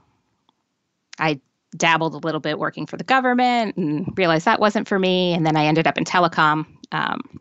I 1.19 1.39
dabbled 1.75 2.13
a 2.13 2.19
little 2.19 2.39
bit 2.39 2.59
working 2.59 2.85
for 2.85 2.97
the 2.97 3.03
government 3.03 3.75
and 3.77 4.17
realized 4.17 4.45
that 4.45 4.59
wasn't 4.59 4.87
for 4.87 4.99
me, 4.99 5.33
and 5.33 5.45
then 5.45 5.57
I 5.57 5.65
ended 5.65 5.87
up 5.87 5.97
in 5.97 6.05
telecom, 6.05 6.65
um, 6.91 7.39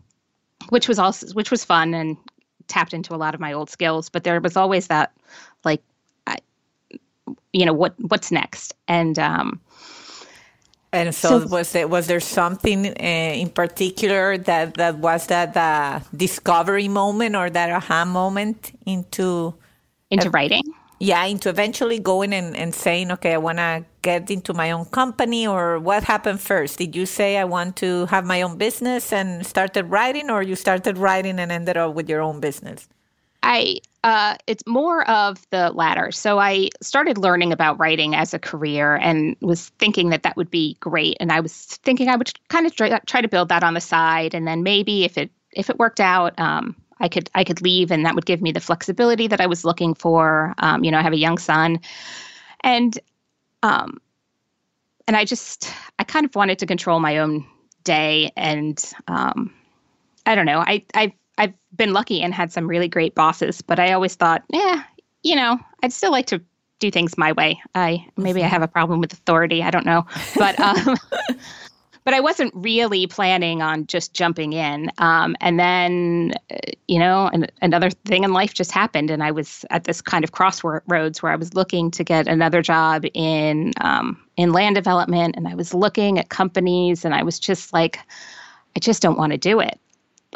which 0.70 0.88
was 0.88 0.98
also 0.98 1.28
which 1.34 1.50
was 1.50 1.64
fun 1.64 1.94
and 1.94 2.16
tapped 2.68 2.92
into 2.92 3.14
a 3.14 3.16
lot 3.16 3.34
of 3.34 3.40
my 3.40 3.52
old 3.52 3.70
skills, 3.70 4.08
but 4.08 4.24
there 4.24 4.40
was 4.40 4.56
always 4.56 4.88
that 4.88 5.12
like, 5.64 5.82
I, 6.26 6.38
you 7.52 7.64
know, 7.64 7.72
what 7.72 7.94
what's 7.98 8.32
next, 8.32 8.74
and 8.88 9.18
um, 9.18 9.60
and 10.96 11.14
so, 11.14 11.40
so, 11.40 11.46
was 11.46 11.72
there 11.72 11.88
was 11.88 12.06
there 12.06 12.20
something 12.20 12.86
uh, 12.86 12.92
in 13.42 13.50
particular 13.50 14.38
that 14.38 14.74
that 14.74 14.98
was 14.98 15.26
that 15.26 15.56
uh, 15.56 16.00
discovery 16.14 16.88
moment 16.88 17.36
or 17.36 17.50
that 17.50 17.70
aha 17.70 18.04
moment 18.04 18.72
into 18.86 19.54
into 20.10 20.30
writing? 20.30 20.62
Yeah, 20.98 21.24
into 21.26 21.50
eventually 21.50 21.98
going 21.98 22.32
and, 22.32 22.56
and 22.56 22.74
saying, 22.74 23.12
okay, 23.12 23.34
I 23.34 23.36
want 23.36 23.58
to 23.58 23.84
get 24.00 24.30
into 24.30 24.54
my 24.54 24.70
own 24.70 24.86
company, 24.86 25.46
or 25.46 25.78
what 25.78 26.04
happened 26.04 26.40
first? 26.40 26.78
Did 26.78 26.96
you 26.96 27.04
say 27.04 27.36
I 27.36 27.44
want 27.44 27.76
to 27.76 28.06
have 28.06 28.24
my 28.24 28.40
own 28.40 28.56
business 28.56 29.12
and 29.12 29.44
started 29.44 29.90
writing, 29.90 30.30
or 30.30 30.42
you 30.42 30.56
started 30.56 30.96
writing 30.96 31.38
and 31.38 31.52
ended 31.52 31.76
up 31.76 31.94
with 31.94 32.08
your 32.08 32.22
own 32.22 32.40
business? 32.40 32.88
I 33.42 33.78
uh, 34.06 34.36
it's 34.46 34.62
more 34.68 35.02
of 35.10 35.44
the 35.50 35.72
latter. 35.72 36.12
So 36.12 36.38
I 36.38 36.68
started 36.80 37.18
learning 37.18 37.52
about 37.52 37.80
writing 37.80 38.14
as 38.14 38.32
a 38.32 38.38
career 38.38 38.94
and 38.94 39.34
was 39.40 39.70
thinking 39.80 40.10
that 40.10 40.22
that 40.22 40.36
would 40.36 40.48
be 40.48 40.76
great. 40.78 41.16
And 41.18 41.32
I 41.32 41.40
was 41.40 41.52
thinking 41.82 42.08
I 42.08 42.14
would 42.14 42.32
kind 42.46 42.66
of 42.66 42.76
try, 42.76 43.20
to 43.20 43.28
build 43.28 43.48
that 43.48 43.64
on 43.64 43.74
the 43.74 43.80
side, 43.80 44.32
and 44.32 44.46
then 44.46 44.62
maybe 44.62 45.04
if 45.04 45.18
it 45.18 45.32
if 45.50 45.70
it 45.70 45.80
worked 45.80 45.98
out, 45.98 46.38
um, 46.38 46.76
I 47.00 47.08
could 47.08 47.28
I 47.34 47.42
could 47.42 47.60
leave, 47.62 47.90
and 47.90 48.06
that 48.06 48.14
would 48.14 48.26
give 48.26 48.40
me 48.40 48.52
the 48.52 48.60
flexibility 48.60 49.26
that 49.26 49.40
I 49.40 49.48
was 49.48 49.64
looking 49.64 49.92
for. 49.92 50.54
Um, 50.58 50.84
you 50.84 50.92
know, 50.92 50.98
I 50.98 51.02
have 51.02 51.12
a 51.12 51.18
young 51.18 51.38
son, 51.38 51.80
and 52.60 52.96
um, 53.64 54.00
and 55.08 55.16
I 55.16 55.24
just 55.24 55.68
I 55.98 56.04
kind 56.04 56.24
of 56.24 56.36
wanted 56.36 56.60
to 56.60 56.66
control 56.66 57.00
my 57.00 57.18
own 57.18 57.44
day, 57.82 58.30
and 58.36 58.80
um, 59.08 59.52
I 60.24 60.36
don't 60.36 60.46
know. 60.46 60.60
I 60.60 60.84
I 60.94 61.12
I've 61.38 61.54
been 61.74 61.92
lucky 61.92 62.22
and 62.22 62.32
had 62.32 62.52
some 62.52 62.66
really 62.66 62.88
great 62.88 63.14
bosses, 63.14 63.60
but 63.62 63.78
I 63.78 63.92
always 63.92 64.14
thought, 64.14 64.42
yeah, 64.50 64.84
you 65.22 65.36
know, 65.36 65.58
I'd 65.82 65.92
still 65.92 66.12
like 66.12 66.26
to 66.26 66.40
do 66.78 66.90
things 66.90 67.16
my 67.16 67.32
way. 67.32 67.60
I 67.74 68.06
maybe 68.16 68.42
I 68.42 68.46
have 68.46 68.62
a 68.62 68.68
problem 68.68 69.00
with 69.00 69.12
authority. 69.12 69.62
I 69.62 69.70
don't 69.70 69.86
know, 69.86 70.06
but 70.36 70.58
um, 70.60 70.96
but 72.06 72.14
I 72.14 72.20
wasn't 72.20 72.52
really 72.54 73.08
planning 73.08 73.62
on 73.62 73.84
just 73.88 74.14
jumping 74.14 74.52
in. 74.52 74.92
Um, 74.98 75.34
and 75.40 75.58
then, 75.58 76.34
uh, 76.52 76.56
you 76.86 77.00
know, 77.00 77.28
an, 77.32 77.48
another 77.62 77.90
thing 77.90 78.22
in 78.22 78.32
life 78.32 78.54
just 78.54 78.70
happened, 78.70 79.10
and 79.10 79.24
I 79.24 79.32
was 79.32 79.64
at 79.70 79.84
this 79.84 80.00
kind 80.00 80.22
of 80.22 80.30
crossroads 80.30 81.20
where 81.20 81.32
I 81.32 81.36
was 81.36 81.54
looking 81.54 81.90
to 81.90 82.04
get 82.04 82.28
another 82.28 82.62
job 82.62 83.04
in 83.12 83.72
um, 83.80 84.22
in 84.36 84.52
land 84.52 84.76
development, 84.76 85.34
and 85.36 85.48
I 85.48 85.56
was 85.56 85.74
looking 85.74 86.18
at 86.18 86.28
companies, 86.28 87.04
and 87.04 87.12
I 87.12 87.24
was 87.24 87.40
just 87.40 87.72
like, 87.72 87.98
I 88.76 88.78
just 88.78 89.02
don't 89.02 89.18
want 89.18 89.32
to 89.32 89.38
do 89.38 89.58
it. 89.58 89.80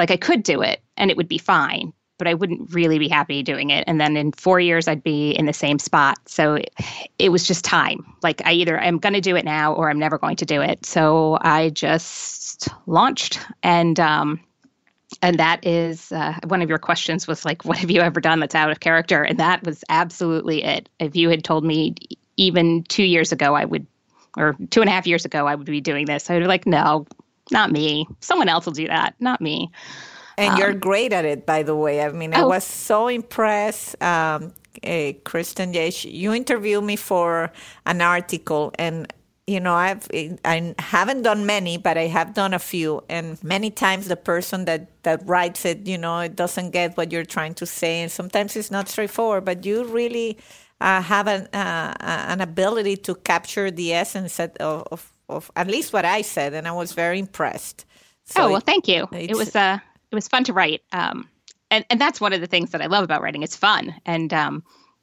Like 0.01 0.11
I 0.11 0.17
could 0.17 0.43
do 0.43 0.63
it, 0.63 0.81
and 0.97 1.11
it 1.11 1.17
would 1.19 1.29
be 1.29 1.37
fine, 1.37 1.93
but 2.17 2.27
I 2.27 2.33
wouldn't 2.33 2.73
really 2.75 2.99
be 2.99 3.07
happy 3.07 3.43
doing 3.43 3.69
it. 3.69 3.85
And 3.87 4.01
then 4.01 4.17
in 4.17 4.33
four 4.33 4.59
years, 4.59 4.89
I'd 4.89 5.03
be 5.03 5.33
in 5.33 5.45
the 5.45 5.53
same 5.53 5.79
spot. 5.79 6.19
So 6.27 6.55
it, 6.55 6.73
it 7.19 7.29
was 7.29 7.47
just 7.47 7.67
time. 7.67 8.11
Like 8.23 8.41
I 8.47 8.53
either 8.53 8.81
I'm 8.81 8.97
going 8.97 9.13
to 9.13 9.21
do 9.21 9.37
it 9.37 9.45
now 9.45 9.75
or 9.75 9.91
I'm 9.91 9.99
never 9.99 10.17
going 10.17 10.37
to 10.37 10.47
do 10.47 10.63
it. 10.63 10.87
So 10.87 11.37
I 11.43 11.69
just 11.69 12.69
launched 12.87 13.41
and, 13.63 14.01
um, 14.01 14.41
and 15.21 15.39
that 15.39 15.67
is 15.67 16.13
uh, 16.13 16.35
one 16.47 16.63
of 16.63 16.71
your 16.71 16.79
questions 16.79 17.27
was 17.27 17.45
like, 17.45 17.65
what 17.67 17.77
have 17.77 17.91
you 17.91 18.01
ever 18.01 18.21
done 18.21 18.41
that's 18.41 18.55
out 18.55 18.71
of 18.71 18.81
character? 18.81 19.23
And 19.23 19.39
that 19.39 19.65
was 19.65 19.85
absolutely 19.91 20.65
it. 20.65 20.89
If 20.99 21.15
you 21.15 21.29
had 21.29 21.45
told 21.45 21.65
me 21.65 21.95
even 22.39 22.85
two 22.85 23.05
years 23.05 23.33
ago, 23.33 23.55
I 23.55 23.67
would, 23.67 23.87
or 24.37 24.57
two 24.71 24.81
and 24.81 24.89
a 24.89 24.93
half 24.93 25.07
years 25.07 25.27
ago, 25.27 25.47
I 25.47 25.55
would 25.55 25.67
be 25.67 25.83
doing 25.83 26.07
this, 26.07 26.31
I 26.31 26.35
would 26.35 26.41
be 26.41 26.47
like, 26.47 26.67
no, 26.67 27.07
not 27.51 27.71
me. 27.71 28.07
Someone 28.21 28.49
else 28.49 28.67
will 28.67 28.73
do 28.73 28.87
that, 28.89 29.15
not 29.21 29.41
me. 29.41 29.71
And 30.39 30.55
um, 30.55 30.59
you're 30.59 30.75
great 30.75 31.13
at 31.13 31.25
it, 31.25 31.47
by 31.47 31.63
the 31.63 31.77
way. 31.77 32.03
I 32.03 32.11
mean, 32.13 32.35
oh. 32.35 32.41
I 32.41 32.45
was 32.45 32.65
so 32.65 33.09
impressed. 33.09 34.01
Um, 34.03 34.53
uh, 34.85 35.13
Kristen, 35.25 35.75
yes, 35.75 36.05
you 36.05 36.33
interviewed 36.33 36.85
me 36.85 36.97
for 36.97 37.53
an 37.87 38.01
article, 38.01 38.73
and 38.79 39.13
you 39.47 39.59
know, 39.59 39.75
I've 39.75 40.07
I 40.45 40.75
haven't 40.79 41.23
done 41.23 41.45
many, 41.45 41.77
but 41.77 41.99
I 41.99 42.07
have 42.07 42.35
done 42.35 42.55
a 42.55 42.59
few, 42.59 43.03
and 43.09 43.43
many 43.43 43.71
times 43.71 44.07
the 44.07 44.17
person 44.17 44.65
that 44.67 45.03
that 45.03 45.27
writes 45.27 45.65
it, 45.65 45.87
you 45.87 45.99
know, 45.99 46.21
it 46.21 46.37
doesn't 46.37 46.71
get 46.71 46.97
what 46.97 47.11
you're 47.11 47.25
trying 47.25 47.55
to 47.55 47.67
say, 47.67 48.01
and 48.01 48.13
sometimes 48.13 48.55
it's 48.55 48.71
not 48.71 48.89
straightforward. 48.89 49.45
But 49.45 49.67
you 49.67 49.85
really 49.85 50.39
uh, 50.81 51.03
have 51.03 51.27
an 51.27 51.49
uh, 51.53 51.95
an 52.01 52.41
ability 52.41 52.97
to 52.99 53.15
capture 53.17 53.71
the 53.71 53.93
essence 53.93 54.39
of, 54.39 54.53
of, 54.93 55.13
of 55.31 55.51
at 55.57 55.67
least 55.67 55.93
what 55.93 56.05
I 56.05 56.23
said, 56.23 56.55
and 56.55 56.67
I 56.67 56.73
was 56.73 56.93
very 56.93 57.19
impressed. 57.19 57.85
So 58.25 58.47
oh 58.47 58.51
well, 58.51 58.61
thank 58.61 58.89
you. 58.89 59.09
It 59.13 59.37
was 59.37 59.57
uh, 59.57 59.79
it 60.11 60.15
was 60.15 60.29
fun 60.29 60.45
to 60.45 60.53
write. 60.53 60.83
Um, 60.93 61.29
and 61.71 61.85
and 61.91 62.01
that's 62.01 62.21
one 62.21 62.33
of 62.33 62.41
the 62.41 62.47
things 62.47 62.71
that 62.71 62.83
I 62.83 62.87
love 62.87 63.05
about 63.05 63.23
writing. 63.23 63.43
It's 63.43 63.57
fun, 63.57 63.95
and 64.05 64.33
um, 64.33 64.63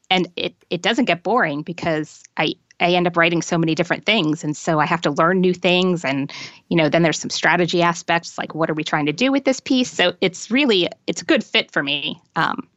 and 0.09 0.27
it 0.35 0.55
it 0.69 0.81
doesn't 0.81 1.05
get 1.05 1.23
boring 1.23 1.61
because 1.61 2.23
I 2.37 2.55
I 2.79 2.91
end 2.91 3.07
up 3.07 3.17
writing 3.17 3.41
so 3.41 3.57
many 3.57 3.75
different 3.75 4.05
things, 4.05 4.43
and 4.43 4.55
so 4.55 4.79
I 4.79 4.85
have 4.85 5.01
to 5.01 5.11
learn 5.11 5.41
new 5.41 5.53
things, 5.53 6.05
and 6.05 6.31
you 6.69 6.77
know 6.77 6.89
then 6.89 7.03
there's 7.03 7.19
some 7.19 7.29
strategy 7.29 7.81
aspects 7.81 8.37
like 8.37 8.53
what 8.53 8.69
are 8.69 8.75
we 8.75 8.83
trying 8.83 9.05
to 9.07 9.13
do 9.13 9.31
with 9.31 9.45
this 9.45 9.59
piece. 9.59 9.91
So 9.91 10.13
it's 10.21 10.51
really 10.51 10.89
it's 11.07 11.21
a 11.21 11.25
good 11.25 11.43
fit 11.43 11.71
for 11.71 11.81
me. 11.81 12.21
Um, 12.35 12.67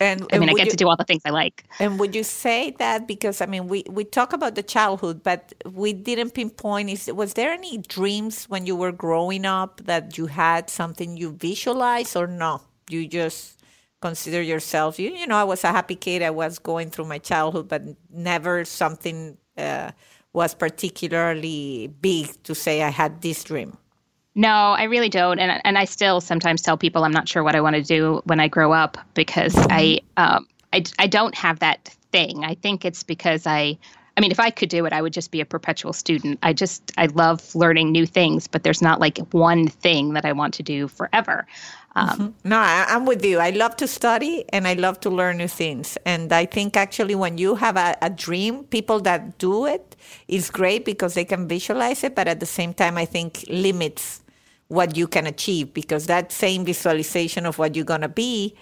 and 0.00 0.26
I 0.32 0.38
mean, 0.38 0.50
I 0.50 0.52
get 0.52 0.66
you, 0.66 0.70
to 0.72 0.76
do 0.76 0.88
all 0.88 0.96
the 0.96 1.04
things 1.04 1.22
I 1.24 1.30
like. 1.30 1.64
And 1.78 1.98
would 1.98 2.14
you 2.14 2.22
say 2.22 2.72
that 2.78 3.08
because 3.08 3.40
I 3.40 3.46
mean, 3.46 3.66
we 3.68 3.84
we 3.88 4.04
talk 4.04 4.32
about 4.32 4.54
the 4.54 4.62
childhood, 4.62 5.22
but 5.22 5.54
we 5.64 5.92
didn't 5.92 6.34
pinpoint. 6.34 6.90
Is 6.90 7.10
was 7.12 7.34
there 7.34 7.52
any 7.52 7.78
dreams 7.78 8.44
when 8.44 8.66
you 8.66 8.76
were 8.76 8.92
growing 8.92 9.46
up 9.46 9.80
that 9.84 10.18
you 10.18 10.26
had 10.26 10.68
something 10.68 11.16
you 11.16 11.32
visualized 11.32 12.16
or 12.16 12.26
no? 12.26 12.60
You 12.90 13.08
just 13.08 13.62
consider 14.02 14.42
yourself. 14.42 14.98
You 14.98 15.10
you 15.10 15.26
know, 15.26 15.36
I 15.36 15.44
was 15.44 15.64
a 15.64 15.68
happy 15.68 15.96
kid. 15.96 16.22
I 16.22 16.30
was 16.30 16.58
going 16.58 16.90
through 16.90 17.06
my 17.06 17.18
childhood, 17.18 17.68
but 17.68 17.82
never 18.10 18.64
something 18.64 19.38
uh, 19.56 19.92
was 20.32 20.54
particularly 20.54 21.88
big 21.88 22.42
to 22.44 22.54
say 22.54 22.82
I 22.82 22.90
had 22.90 23.22
this 23.22 23.44
dream. 23.44 23.78
No, 24.36 24.50
I 24.50 24.84
really 24.84 25.08
don't, 25.08 25.38
and 25.38 25.60
and 25.64 25.78
I 25.78 25.86
still 25.86 26.20
sometimes 26.20 26.60
tell 26.60 26.76
people 26.76 27.04
I'm 27.04 27.12
not 27.12 27.26
sure 27.26 27.42
what 27.42 27.56
I 27.56 27.60
want 27.62 27.74
to 27.74 27.82
do 27.82 28.20
when 28.24 28.38
I 28.38 28.48
grow 28.48 28.70
up 28.72 28.98
because 29.14 29.54
I 29.56 30.00
um 30.18 30.46
I 30.74 30.84
I 30.98 31.06
don't 31.06 31.34
have 31.34 31.58
that 31.60 31.88
thing. 32.12 32.44
I 32.44 32.54
think 32.54 32.84
it's 32.84 33.02
because 33.02 33.46
I 33.46 33.78
I 34.16 34.20
mean, 34.22 34.30
if 34.30 34.40
I 34.40 34.50
could 34.50 34.70
do 34.70 34.86
it, 34.86 34.92
I 34.94 35.02
would 35.02 35.12
just 35.12 35.30
be 35.30 35.42
a 35.42 35.44
perpetual 35.44 35.92
student. 35.92 36.38
I 36.42 36.54
just, 36.54 36.90
I 36.96 37.04
love 37.06 37.54
learning 37.54 37.92
new 37.92 38.06
things, 38.06 38.46
but 38.48 38.62
there's 38.62 38.80
not 38.80 38.98
like 38.98 39.18
one 39.32 39.68
thing 39.68 40.14
that 40.14 40.24
I 40.24 40.32
want 40.32 40.54
to 40.54 40.62
do 40.62 40.88
forever. 40.88 41.46
Um, 41.96 42.08
mm-hmm. 42.08 42.48
No, 42.48 42.56
I, 42.56 42.86
am 42.88 43.04
with 43.04 43.22
you. 43.22 43.38
I 43.38 43.50
love 43.50 43.76
to 43.76 43.86
study 43.86 44.46
and 44.54 44.66
I 44.66 44.72
love 44.72 45.00
to 45.00 45.10
learn 45.10 45.36
new 45.36 45.48
things. 45.48 45.98
And 46.06 46.32
I 46.32 46.46
think 46.46 46.78
actually 46.78 47.14
when 47.14 47.36
you 47.36 47.56
have 47.56 47.76
a, 47.76 47.94
a 48.00 48.08
dream, 48.08 48.64
people 48.64 49.00
that 49.00 49.36
do 49.36 49.66
it 49.66 49.96
is 50.28 50.48
great 50.50 50.86
because 50.86 51.12
they 51.12 51.26
can 51.26 51.46
visualize 51.46 52.02
it, 52.02 52.14
but 52.14 52.26
at 52.26 52.40
the 52.40 52.46
same 52.46 52.72
time, 52.72 52.96
I 52.96 53.04
think 53.04 53.44
limits 53.48 54.22
what 54.68 54.96
you 54.96 55.06
can 55.06 55.26
achieve 55.26 55.72
because 55.72 56.06
that 56.06 56.32
same 56.32 56.64
visualization 56.64 57.46
of 57.46 57.58
what 57.58 57.76
you're 57.76 57.84
going 57.84 58.00
to 58.00 58.08
be 58.08 58.54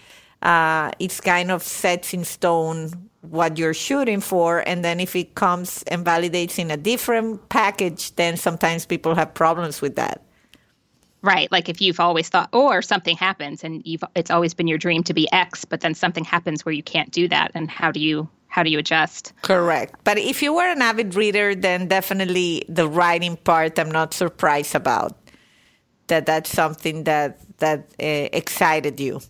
uh, 0.42 0.90
it's 0.98 1.20
kind 1.20 1.50
of 1.50 1.62
sets 1.62 2.12
in 2.12 2.24
stone 2.24 3.08
what 3.22 3.56
you're 3.56 3.74
shooting 3.74 4.20
for 4.20 4.62
and 4.68 4.84
then 4.84 5.00
if 5.00 5.16
it 5.16 5.34
comes 5.34 5.82
and 5.84 6.04
validates 6.04 6.58
in 6.58 6.70
a 6.70 6.76
different 6.76 7.48
package 7.48 8.14
then 8.16 8.36
sometimes 8.36 8.84
people 8.84 9.14
have 9.14 9.32
problems 9.32 9.80
with 9.80 9.96
that. 9.96 10.22
Right 11.22 11.50
like 11.50 11.70
if 11.70 11.80
you've 11.80 12.00
always 12.00 12.28
thought 12.28 12.50
or 12.52 12.82
something 12.82 13.16
happens 13.16 13.64
and 13.64 13.80
you've 13.86 14.04
it's 14.14 14.30
always 14.30 14.52
been 14.52 14.66
your 14.66 14.76
dream 14.76 15.02
to 15.04 15.14
be 15.14 15.26
x 15.32 15.64
but 15.64 15.80
then 15.80 15.94
something 15.94 16.24
happens 16.24 16.66
where 16.66 16.74
you 16.74 16.82
can't 16.82 17.10
do 17.10 17.26
that 17.28 17.50
and 17.54 17.70
how 17.70 17.90
do 17.90 17.98
you 17.98 18.28
how 18.48 18.62
do 18.62 18.70
you 18.70 18.78
adjust? 18.78 19.32
Correct. 19.42 19.96
But 20.04 20.16
if 20.16 20.40
you 20.40 20.54
were 20.54 20.70
an 20.70 20.82
avid 20.82 21.14
reader 21.14 21.54
then 21.54 21.88
definitely 21.88 22.66
the 22.68 22.86
writing 22.86 23.38
part 23.38 23.78
i'm 23.78 23.90
not 23.90 24.12
surprised 24.12 24.74
about 24.74 25.16
that 26.14 26.26
that's 26.26 26.50
something 26.50 27.04
that 27.04 27.38
that 27.58 27.80
uh, 28.00 28.28
excited 28.32 29.00
you. 29.00 29.20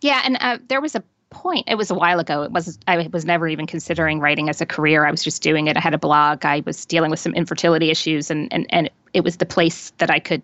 Yeah, 0.00 0.22
and 0.24 0.36
uh, 0.40 0.58
there 0.68 0.80
was 0.80 0.96
a 0.96 1.04
point. 1.30 1.64
It 1.68 1.76
was 1.76 1.90
a 1.90 1.94
while 1.94 2.18
ago. 2.18 2.42
It 2.42 2.50
was 2.50 2.78
I 2.88 3.08
was 3.12 3.24
never 3.24 3.46
even 3.46 3.66
considering 3.66 4.18
writing 4.18 4.48
as 4.48 4.60
a 4.60 4.66
career. 4.66 5.06
I 5.06 5.10
was 5.10 5.22
just 5.22 5.40
doing 5.40 5.68
it. 5.68 5.76
I 5.76 5.80
had 5.80 5.94
a 5.94 5.98
blog. 5.98 6.44
I 6.44 6.62
was 6.66 6.84
dealing 6.84 7.10
with 7.10 7.20
some 7.20 7.32
infertility 7.34 7.90
issues, 7.90 8.28
and 8.30 8.52
and 8.52 8.66
and 8.70 8.90
it 9.14 9.22
was 9.22 9.36
the 9.36 9.46
place 9.46 9.92
that 9.98 10.10
I 10.10 10.18
could 10.18 10.42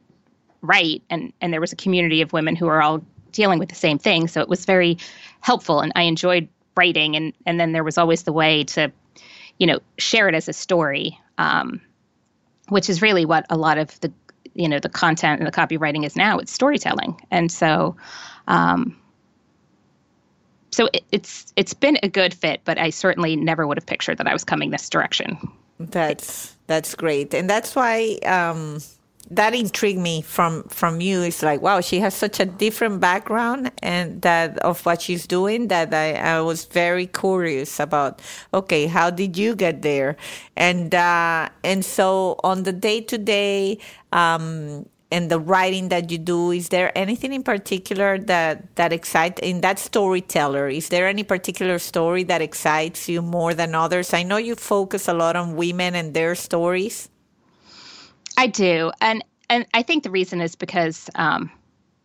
write. 0.62 1.02
And 1.10 1.32
and 1.40 1.52
there 1.52 1.60
was 1.60 1.72
a 1.72 1.76
community 1.76 2.22
of 2.22 2.32
women 2.32 2.54
who 2.54 2.68
are 2.68 2.80
all 2.80 3.04
dealing 3.32 3.58
with 3.58 3.68
the 3.68 3.74
same 3.74 3.98
thing. 3.98 4.28
So 4.28 4.40
it 4.40 4.48
was 4.48 4.64
very 4.64 4.96
helpful, 5.40 5.80
and 5.80 5.92
I 5.96 6.02
enjoyed 6.02 6.48
writing. 6.76 7.16
And 7.16 7.32
and 7.44 7.58
then 7.58 7.72
there 7.72 7.84
was 7.84 7.98
always 7.98 8.22
the 8.22 8.32
way 8.32 8.62
to, 8.64 8.92
you 9.58 9.66
know, 9.66 9.80
share 9.98 10.28
it 10.28 10.34
as 10.36 10.48
a 10.48 10.52
story. 10.52 11.18
Um, 11.38 11.80
which 12.68 12.90
is 12.90 13.02
really 13.02 13.24
what 13.24 13.46
a 13.50 13.56
lot 13.56 13.78
of 13.78 13.98
the 14.00 14.12
you 14.56 14.68
know 14.68 14.78
the 14.78 14.88
content 14.88 15.40
and 15.40 15.46
the 15.46 15.52
copywriting 15.52 16.04
is 16.04 16.16
now 16.16 16.38
it's 16.38 16.52
storytelling. 16.52 17.20
And 17.30 17.50
so 17.50 17.96
um, 18.48 18.96
so 20.70 20.88
it, 20.92 21.04
it's 21.12 21.52
it's 21.56 21.74
been 21.74 21.98
a 22.02 22.08
good 22.08 22.34
fit 22.34 22.60
but 22.64 22.76
i 22.78 22.90
certainly 22.90 23.34
never 23.34 23.66
would 23.66 23.78
have 23.78 23.86
pictured 23.86 24.18
that 24.18 24.26
i 24.26 24.32
was 24.32 24.44
coming 24.44 24.70
this 24.70 24.88
direction. 24.90 25.38
That's 25.78 26.56
that's 26.66 26.94
great. 26.94 27.34
And 27.34 27.48
that's 27.48 27.76
why 27.76 28.18
um, 28.24 28.80
that 29.30 29.54
intrigued 29.54 29.98
me 29.98 30.22
from 30.22 30.64
from 30.64 31.00
you. 31.00 31.22
It's 31.22 31.42
like 31.42 31.60
wow 31.60 31.80
she 31.80 32.00
has 32.00 32.14
such 32.14 32.38
a 32.40 32.44
different 32.44 33.00
background 33.00 33.72
and 33.82 34.22
that 34.22 34.58
of 34.58 34.84
what 34.86 35.02
she's 35.02 35.26
doing 35.26 35.68
that 35.68 35.92
I, 35.92 36.14
I 36.14 36.40
was 36.40 36.64
very 36.66 37.06
curious 37.06 37.80
about 37.80 38.22
okay 38.54 38.86
how 38.86 39.10
did 39.10 39.36
you 39.36 39.56
get 39.56 39.82
there? 39.82 40.16
And 40.56 40.94
uh, 40.94 41.48
and 41.64 41.84
so 41.84 42.38
on 42.44 42.62
the 42.62 42.72
day 42.72 43.00
to 43.02 43.18
day 43.18 43.78
and 44.12 45.30
the 45.30 45.38
writing 45.38 45.88
that 45.88 46.10
you 46.10 46.18
do 46.18 46.50
is 46.50 46.68
there 46.68 46.96
anything 46.96 47.32
in 47.32 47.42
particular 47.42 48.18
that 48.18 48.74
that 48.76 48.92
excites 48.92 49.40
in 49.42 49.60
that 49.60 49.78
storyteller 49.78 50.68
is 50.68 50.88
there 50.88 51.06
any 51.06 51.22
particular 51.22 51.78
story 51.78 52.24
that 52.24 52.42
excites 52.42 53.08
you 53.08 53.22
more 53.22 53.54
than 53.54 53.74
others? 53.74 54.14
I 54.14 54.22
know 54.22 54.36
you 54.36 54.54
focus 54.54 55.08
a 55.08 55.14
lot 55.14 55.36
on 55.36 55.56
women 55.56 55.94
and 55.94 56.14
their 56.14 56.34
stories 56.34 57.08
I 58.36 58.46
do, 58.46 58.92
and 59.00 59.24
and 59.48 59.66
I 59.74 59.82
think 59.82 60.02
the 60.02 60.10
reason 60.10 60.40
is 60.40 60.54
because, 60.54 61.08
um, 61.14 61.50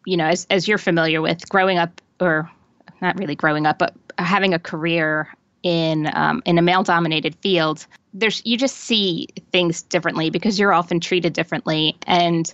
you 0.06 0.18
know, 0.18 0.26
as 0.26 0.48
as 0.50 0.68
you're 0.68 0.78
familiar 0.78 1.22
with, 1.22 1.48
growing 1.50 1.78
up 1.78 2.02
or 2.20 2.50
not 3.02 3.18
really 3.18 3.36
growing 3.36 3.66
up, 3.66 3.80
but 3.80 3.96
having 4.18 4.54
a 4.54 4.60
career 4.60 5.28
in 5.64 6.10
um, 6.14 6.42
in 6.46 6.58
a 6.58 6.62
male 6.62 6.84
dominated 6.84 7.36
field, 7.36 7.86
there's 8.14 8.42
you 8.46 8.58
just 8.58 8.78
see 8.78 9.28
things 9.52 9.82
differently 9.82 10.30
because 10.30 10.60
you're 10.60 10.74
often 10.74 11.00
treated 11.00 11.34
differently, 11.34 11.98
and 12.08 12.54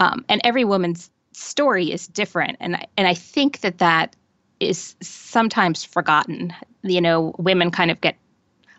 um, 0.00 0.24
and 0.28 0.40
every 0.44 0.64
woman's 0.64 1.10
story 1.32 1.92
is 1.92 2.06
different, 2.06 2.56
and 2.60 2.86
and 2.96 3.06
I 3.06 3.14
think 3.14 3.60
that 3.60 3.78
that 3.78 4.16
is 4.60 4.96
sometimes 5.00 5.84
forgotten. 5.84 6.54
You 6.82 7.00
know, 7.00 7.34
women 7.38 7.70
kind 7.70 7.90
of 7.90 8.00
get 8.00 8.16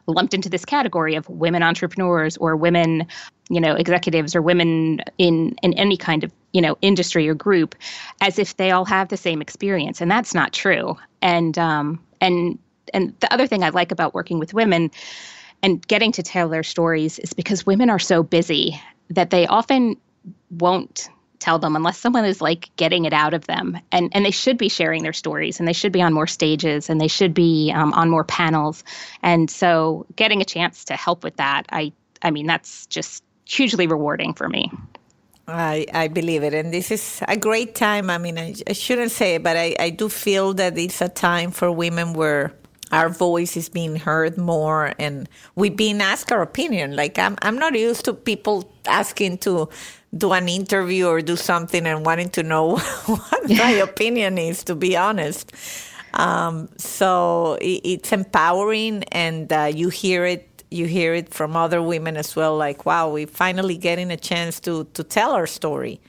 lumped 0.09 0.33
into 0.33 0.49
this 0.49 0.65
category 0.65 1.15
of 1.15 1.27
women 1.29 1.63
entrepreneurs 1.63 2.37
or 2.37 2.55
women 2.55 3.07
you 3.49 3.59
know 3.59 3.73
executives 3.73 4.35
or 4.35 4.41
women 4.41 5.01
in 5.17 5.55
in 5.61 5.73
any 5.73 5.97
kind 5.97 6.23
of 6.23 6.31
you 6.53 6.61
know 6.61 6.77
industry 6.81 7.27
or 7.27 7.33
group 7.33 7.75
as 8.21 8.39
if 8.39 8.57
they 8.57 8.71
all 8.71 8.85
have 8.85 9.09
the 9.09 9.17
same 9.17 9.41
experience. 9.41 10.01
And 10.01 10.09
that's 10.09 10.33
not 10.33 10.53
true. 10.53 10.97
And 11.21 11.57
um 11.57 12.03
and 12.21 12.57
and 12.93 13.13
the 13.19 13.31
other 13.33 13.47
thing 13.47 13.63
I 13.63 13.69
like 13.69 13.91
about 13.91 14.13
working 14.13 14.39
with 14.39 14.53
women 14.53 14.91
and 15.61 15.85
getting 15.87 16.11
to 16.13 16.23
tell 16.23 16.49
their 16.49 16.63
stories 16.63 17.19
is 17.19 17.33
because 17.33 17.65
women 17.65 17.89
are 17.89 17.99
so 17.99 18.23
busy 18.23 18.81
that 19.09 19.29
they 19.29 19.45
often 19.47 19.97
won't 20.51 21.09
tell 21.39 21.57
them 21.57 21.75
unless 21.75 21.97
someone 21.97 22.25
is 22.25 22.41
like 22.41 22.69
getting 22.75 23.05
it 23.05 23.13
out 23.13 23.33
of 23.33 23.47
them 23.47 23.77
and 23.91 24.11
and 24.13 24.25
they 24.25 24.31
should 24.31 24.57
be 24.57 24.69
sharing 24.69 25.03
their 25.03 25.13
stories 25.13 25.59
and 25.59 25.67
they 25.67 25.73
should 25.73 25.91
be 25.91 26.01
on 26.01 26.13
more 26.13 26.27
stages 26.27 26.89
and 26.89 26.99
they 26.99 27.07
should 27.07 27.33
be 27.33 27.71
um, 27.73 27.93
on 27.93 28.09
more 28.09 28.23
panels 28.23 28.83
and 29.23 29.49
so 29.49 30.05
getting 30.15 30.41
a 30.41 30.45
chance 30.45 30.85
to 30.85 30.95
help 30.95 31.23
with 31.23 31.35
that 31.37 31.63
i 31.71 31.91
i 32.21 32.29
mean 32.29 32.45
that's 32.45 32.85
just 32.87 33.23
hugely 33.45 33.87
rewarding 33.87 34.33
for 34.33 34.47
me 34.47 34.71
I, 35.51 35.87
I 35.95 36.07
believe 36.09 36.43
it. 36.43 36.53
And 36.53 36.71
this 36.71 36.91
is 36.91 37.23
a 37.27 37.35
great 37.35 37.73
time. 37.73 38.11
I 38.11 38.19
mean, 38.19 38.37
I, 38.37 38.53
I 38.67 38.73
shouldn't 38.73 39.09
say 39.09 39.33
it, 39.33 39.41
but 39.41 39.57
I, 39.57 39.75
I 39.79 39.89
do 39.89 40.07
feel 40.07 40.53
that 40.53 40.77
it's 40.77 41.01
a 41.01 41.09
time 41.09 41.49
for 41.49 41.71
women 41.71 42.13
where 42.13 42.53
our 42.91 43.09
voice 43.09 43.57
is 43.57 43.69
being 43.69 43.95
heard 43.95 44.37
more 44.37 44.93
and 44.97 45.29
we've 45.55 45.75
been 45.75 46.01
asked 46.01 46.31
our 46.31 46.41
opinion. 46.41 46.95
Like, 46.95 47.17
I'm, 47.17 47.35
I'm 47.41 47.57
not 47.57 47.73
used 47.73 48.05
to 48.05 48.13
people 48.13 48.71
asking 48.85 49.39
to 49.39 49.69
do 50.15 50.31
an 50.33 50.49
interview 50.49 51.07
or 51.07 51.21
do 51.21 51.35
something 51.35 51.85
and 51.85 52.05
wanting 52.05 52.29
to 52.29 52.43
know 52.43 52.77
what 53.05 53.49
my 53.49 53.71
opinion 53.71 54.37
is, 54.37 54.63
to 54.65 54.75
be 54.75 54.97
honest. 54.97 55.51
Um, 56.13 56.69
so 56.77 57.57
it, 57.61 57.81
it's 57.83 58.11
empowering 58.11 59.03
and 59.11 59.51
uh, 59.53 59.71
you 59.73 59.89
hear 59.89 60.25
it 60.25 60.45
you 60.71 60.85
hear 60.85 61.15
it 61.15 61.33
from 61.33 61.55
other 61.55 61.81
women 61.81 62.15
as 62.15 62.35
well 62.35 62.55
like 62.55 62.85
wow 62.85 63.09
we're 63.09 63.25
finally 63.25 63.75
getting 63.75 64.11
a 64.11 64.17
chance 64.17 64.59
to 64.59 64.85
to 64.93 65.03
tell 65.03 65.31
our 65.31 65.47
story. 65.47 65.99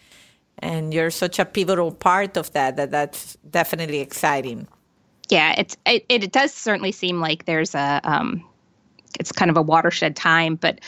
And 0.62 0.92
you're 0.92 1.10
such 1.10 1.38
a 1.38 1.46
pivotal 1.46 1.92
part 1.92 2.36
of 2.36 2.52
that 2.52 2.76
that 2.76 2.90
that's 2.90 3.36
definitely 3.50 4.00
exciting. 4.00 4.66
Yeah 5.28 5.54
it's 5.58 5.76
it, 5.84 6.06
it 6.08 6.32
does 6.32 6.52
certainly 6.52 6.92
seem 6.92 7.20
like 7.20 7.44
there's 7.44 7.74
a 7.74 8.00
um 8.04 8.42
it's 9.18 9.32
kind 9.32 9.50
of 9.50 9.56
a 9.58 9.62
watershed 9.62 10.16
time 10.16 10.54
but 10.54 10.80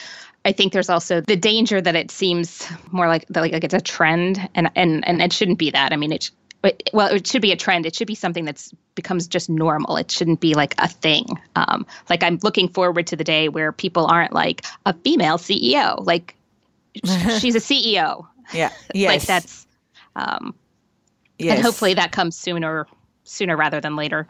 I 0.44 0.52
think 0.52 0.72
there's 0.72 0.90
also 0.90 1.20
the 1.20 1.36
danger 1.36 1.80
that 1.80 1.94
it 1.94 2.10
seems 2.10 2.66
more 2.90 3.06
like 3.06 3.26
like, 3.34 3.52
like 3.52 3.64
it's 3.64 3.74
a 3.74 3.80
trend, 3.80 4.48
and 4.54 4.70
and 4.74 5.06
and 5.06 5.22
it 5.22 5.32
shouldn't 5.32 5.58
be 5.58 5.70
that. 5.70 5.92
I 5.92 5.96
mean, 5.96 6.12
it 6.12 6.30
it, 6.64 6.90
well, 6.92 7.12
it 7.12 7.26
should 7.26 7.42
be 7.42 7.52
a 7.52 7.56
trend. 7.56 7.86
It 7.86 7.94
should 7.94 8.06
be 8.06 8.14
something 8.14 8.44
that's 8.44 8.72
becomes 8.94 9.26
just 9.26 9.48
normal. 9.48 9.96
It 9.96 10.10
shouldn't 10.10 10.40
be 10.40 10.54
like 10.54 10.74
a 10.78 10.88
thing. 10.88 11.26
Um, 11.56 11.86
like 12.10 12.22
I'm 12.22 12.38
looking 12.42 12.68
forward 12.68 13.06
to 13.08 13.16
the 13.16 13.24
day 13.24 13.48
where 13.48 13.72
people 13.72 14.06
aren't 14.06 14.32
like 14.32 14.64
a 14.86 14.92
female 14.92 15.38
CEO. 15.38 16.04
Like 16.04 16.36
she's 17.38 17.54
a 17.54 17.60
CEO. 17.60 18.26
Yeah. 18.52 18.70
Yes. 18.94 19.08
like 19.08 19.22
that's. 19.22 19.66
Um, 20.14 20.54
yes. 21.38 21.56
And 21.56 21.64
hopefully 21.64 21.94
that 21.94 22.12
comes 22.12 22.36
sooner, 22.36 22.86
sooner 23.24 23.56
rather 23.56 23.80
than 23.80 23.96
later. 23.96 24.26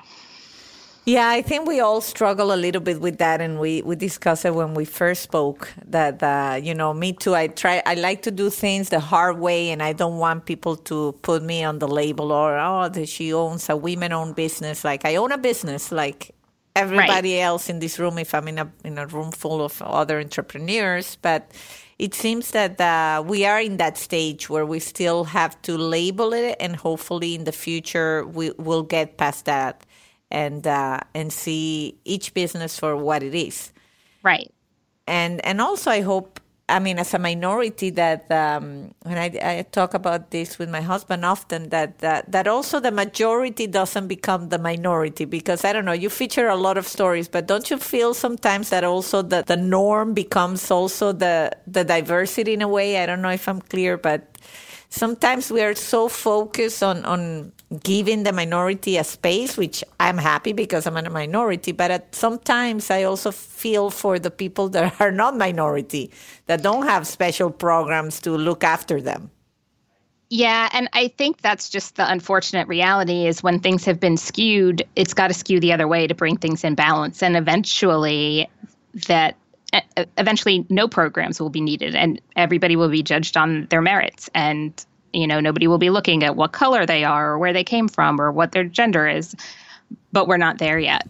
Yeah, 1.05 1.29
I 1.29 1.43
think 1.43 1.67
we 1.67 1.81
all 1.81 2.01
struggle 2.01 2.55
a 2.55 2.57
little 2.57 2.81
bit 2.81 3.01
with 3.01 3.19
that, 3.19 3.41
and 3.41 3.59
we, 3.59 3.83
we 3.83 3.97
discussed 3.97 4.45
it 4.45 4.55
when 4.55 4.73
we 4.73 4.85
first 4.85 5.23
spoke. 5.23 5.73
That 5.87 6.23
uh, 6.23 6.61
you 6.63 6.75
know, 6.75 6.95
me 6.95 7.13
too. 7.13 7.35
I 7.35 7.49
try. 7.49 7.83
I 7.85 7.95
like 7.95 8.23
to 8.23 8.31
do 8.31 8.51
things 8.51 8.91
the 8.91 9.01
hard 9.01 9.41
way, 9.41 9.71
and 9.71 9.83
I 9.83 9.95
don't 9.95 10.19
want 10.19 10.47
people 10.47 10.77
to 10.77 11.13
put 11.23 11.43
me 11.43 11.65
on 11.65 11.81
the 11.81 11.89
label 11.89 12.31
or 12.31 12.57
oh, 12.57 12.89
that 12.89 13.09
she 13.09 13.33
owns 13.33 13.69
a 13.69 13.77
women-owned 13.77 14.37
business. 14.37 14.85
Like 14.85 15.05
I 15.05 15.17
own 15.17 15.33
a 15.33 15.39
business, 15.39 15.91
like 15.91 16.37
everybody 16.77 17.35
right. 17.35 17.43
else 17.43 17.69
in 17.69 17.81
this 17.81 17.99
room. 17.99 18.17
If 18.17 18.33
I'm 18.33 18.47
in 18.47 18.61
a 18.61 18.71
in 18.85 18.97
a 18.97 19.07
room 19.09 19.33
full 19.33 19.61
of 19.61 19.83
other 19.83 20.21
entrepreneurs, 20.21 21.19
but 21.21 21.51
it 21.99 22.15
seems 22.15 22.53
that 22.53 22.81
uh, 22.81 23.25
we 23.27 23.45
are 23.45 23.61
in 23.61 23.77
that 23.79 23.99
stage 23.99 24.49
where 24.49 24.65
we 24.65 24.79
still 24.79 25.25
have 25.25 25.61
to 25.63 25.77
label 25.77 26.33
it, 26.33 26.55
and 26.61 26.77
hopefully 26.77 27.35
in 27.35 27.43
the 27.43 27.53
future 27.53 28.25
we 28.25 28.53
will 28.53 28.85
get 28.85 29.17
past 29.17 29.47
that 29.47 29.85
and 30.33 30.67
uh, 30.67 30.99
and 31.15 31.33
see 31.33 31.99
each 32.05 32.35
business 32.35 32.79
for 32.79 32.97
what 32.97 33.23
it 33.23 33.35
is. 33.35 33.71
Right. 34.25 34.53
And 35.07 35.45
and 35.45 35.61
also 35.61 35.91
I 35.91 36.01
hope 36.01 36.41
I 36.69 36.79
mean 36.79 36.99
as 36.99 37.13
a 37.13 37.19
minority 37.19 37.91
that 37.91 38.31
um, 38.33 38.95
when 39.03 39.19
I, 39.19 39.59
I 39.59 39.67
talk 39.71 39.95
about 39.95 40.31
this 40.31 40.59
with 40.59 40.71
my 40.71 40.81
husband 40.81 41.25
often 41.25 41.69
that, 41.69 41.99
that 41.99 42.33
that 42.33 42.49
also 42.49 42.81
the 42.81 42.91
majority 42.91 43.67
doesn't 43.67 44.09
become 44.09 44.49
the 44.49 44.59
minority 44.59 45.27
because 45.27 45.65
I 45.65 45.73
don't 45.73 45.85
know 45.85 45.93
you 45.93 46.09
feature 46.09 46.49
a 46.49 46.57
lot 46.57 46.79
of 46.79 46.89
stories 46.89 47.29
but 47.29 47.47
don't 47.47 47.71
you 47.71 47.77
feel 47.77 48.15
sometimes 48.15 48.71
that 48.71 48.85
also 48.85 49.21
the, 49.21 49.45
the 49.47 49.57
norm 49.57 50.15
becomes 50.15 50.71
also 50.71 51.13
the 51.13 51.53
the 51.67 51.85
diversity 51.85 52.55
in 52.55 52.63
a 52.63 52.69
way 52.69 53.03
I 53.03 53.07
don't 53.07 53.21
know 53.21 53.31
if 53.31 53.49
I'm 53.49 53.61
clear 53.61 53.99
but 53.99 54.39
sometimes 54.89 55.51
we 55.51 55.61
are 55.63 55.75
so 55.75 56.09
focused 56.09 56.83
on 56.83 57.05
on 57.05 57.53
giving 57.83 58.23
the 58.23 58.33
minority 58.33 58.97
a 58.97 59.05
space, 59.05 59.57
which 59.57 59.83
I'm 59.99 60.19
happy 60.19 60.53
because 60.53 60.87
I'm 60.87 60.97
a 60.97 61.09
minority, 61.09 61.73
but 61.73 61.91
at, 61.91 62.15
sometimes 62.15 62.91
I 62.91 63.05
also 63.05 63.31
feel 63.31 63.91
for 63.91 64.19
the 64.19 64.31
people 64.31 64.69
that 64.71 64.95
are 65.01 65.13
not 65.13 65.37
minority, 65.37 66.11
that 66.47 66.63
don't 66.63 66.87
have 66.87 67.07
special 67.07 67.51
programs 67.51 68.21
to 68.21 68.33
look 68.33 68.65
after 68.65 69.01
them. 69.01 69.31
Yeah, 70.35 70.71
and 70.73 70.89
I 70.95 71.09
think 71.09 71.43
that's 71.43 71.69
just 71.69 71.97
the 71.97 72.11
unfortunate 72.11 72.67
reality 72.67 73.27
is 73.27 73.43
when 73.43 73.61
things 73.61 73.85
have 73.85 74.01
been 74.01 74.17
skewed, 74.17 74.83
it's 74.97 75.13
got 75.13 75.29
to 75.29 75.35
skew 75.35 75.61
the 75.61 75.75
other 75.75 75.87
way 75.87 76.07
to 76.07 76.15
bring 76.15 76.39
things 76.39 76.65
in 76.65 76.75
balance 76.75 77.23
and 77.23 77.37
eventually 77.37 78.49
that 79.09 79.37
eventually 80.17 80.67
no 80.69 80.89
programs 80.89 81.41
will 81.41 81.51
be 81.51 81.61
needed 81.61 81.95
and 81.95 82.21
everybody 82.37 82.77
will 82.77 82.89
be 82.89 83.03
judged 83.03 83.37
on 83.37 83.67
their 83.71 83.81
merits 83.81 84.29
and 84.35 84.87
you 85.13 85.27
know 85.27 85.41
nobody 85.41 85.67
will 85.67 85.79
be 85.79 85.91
looking 85.91 86.23
at 86.23 86.37
what 86.37 86.53
color 86.53 86.87
they 86.87 87.05
are 87.05 87.33
or 87.33 87.39
where 87.39 87.53
they 87.53 87.65
came 87.65 87.89
from 87.89 88.21
or 88.21 88.33
what 88.33 88.53
their 88.53 88.65
gender 88.65 89.07
is 89.09 89.35
but 90.13 90.29
we're 90.29 90.37
not 90.37 90.59
there 90.59 90.79
yet. 90.79 91.09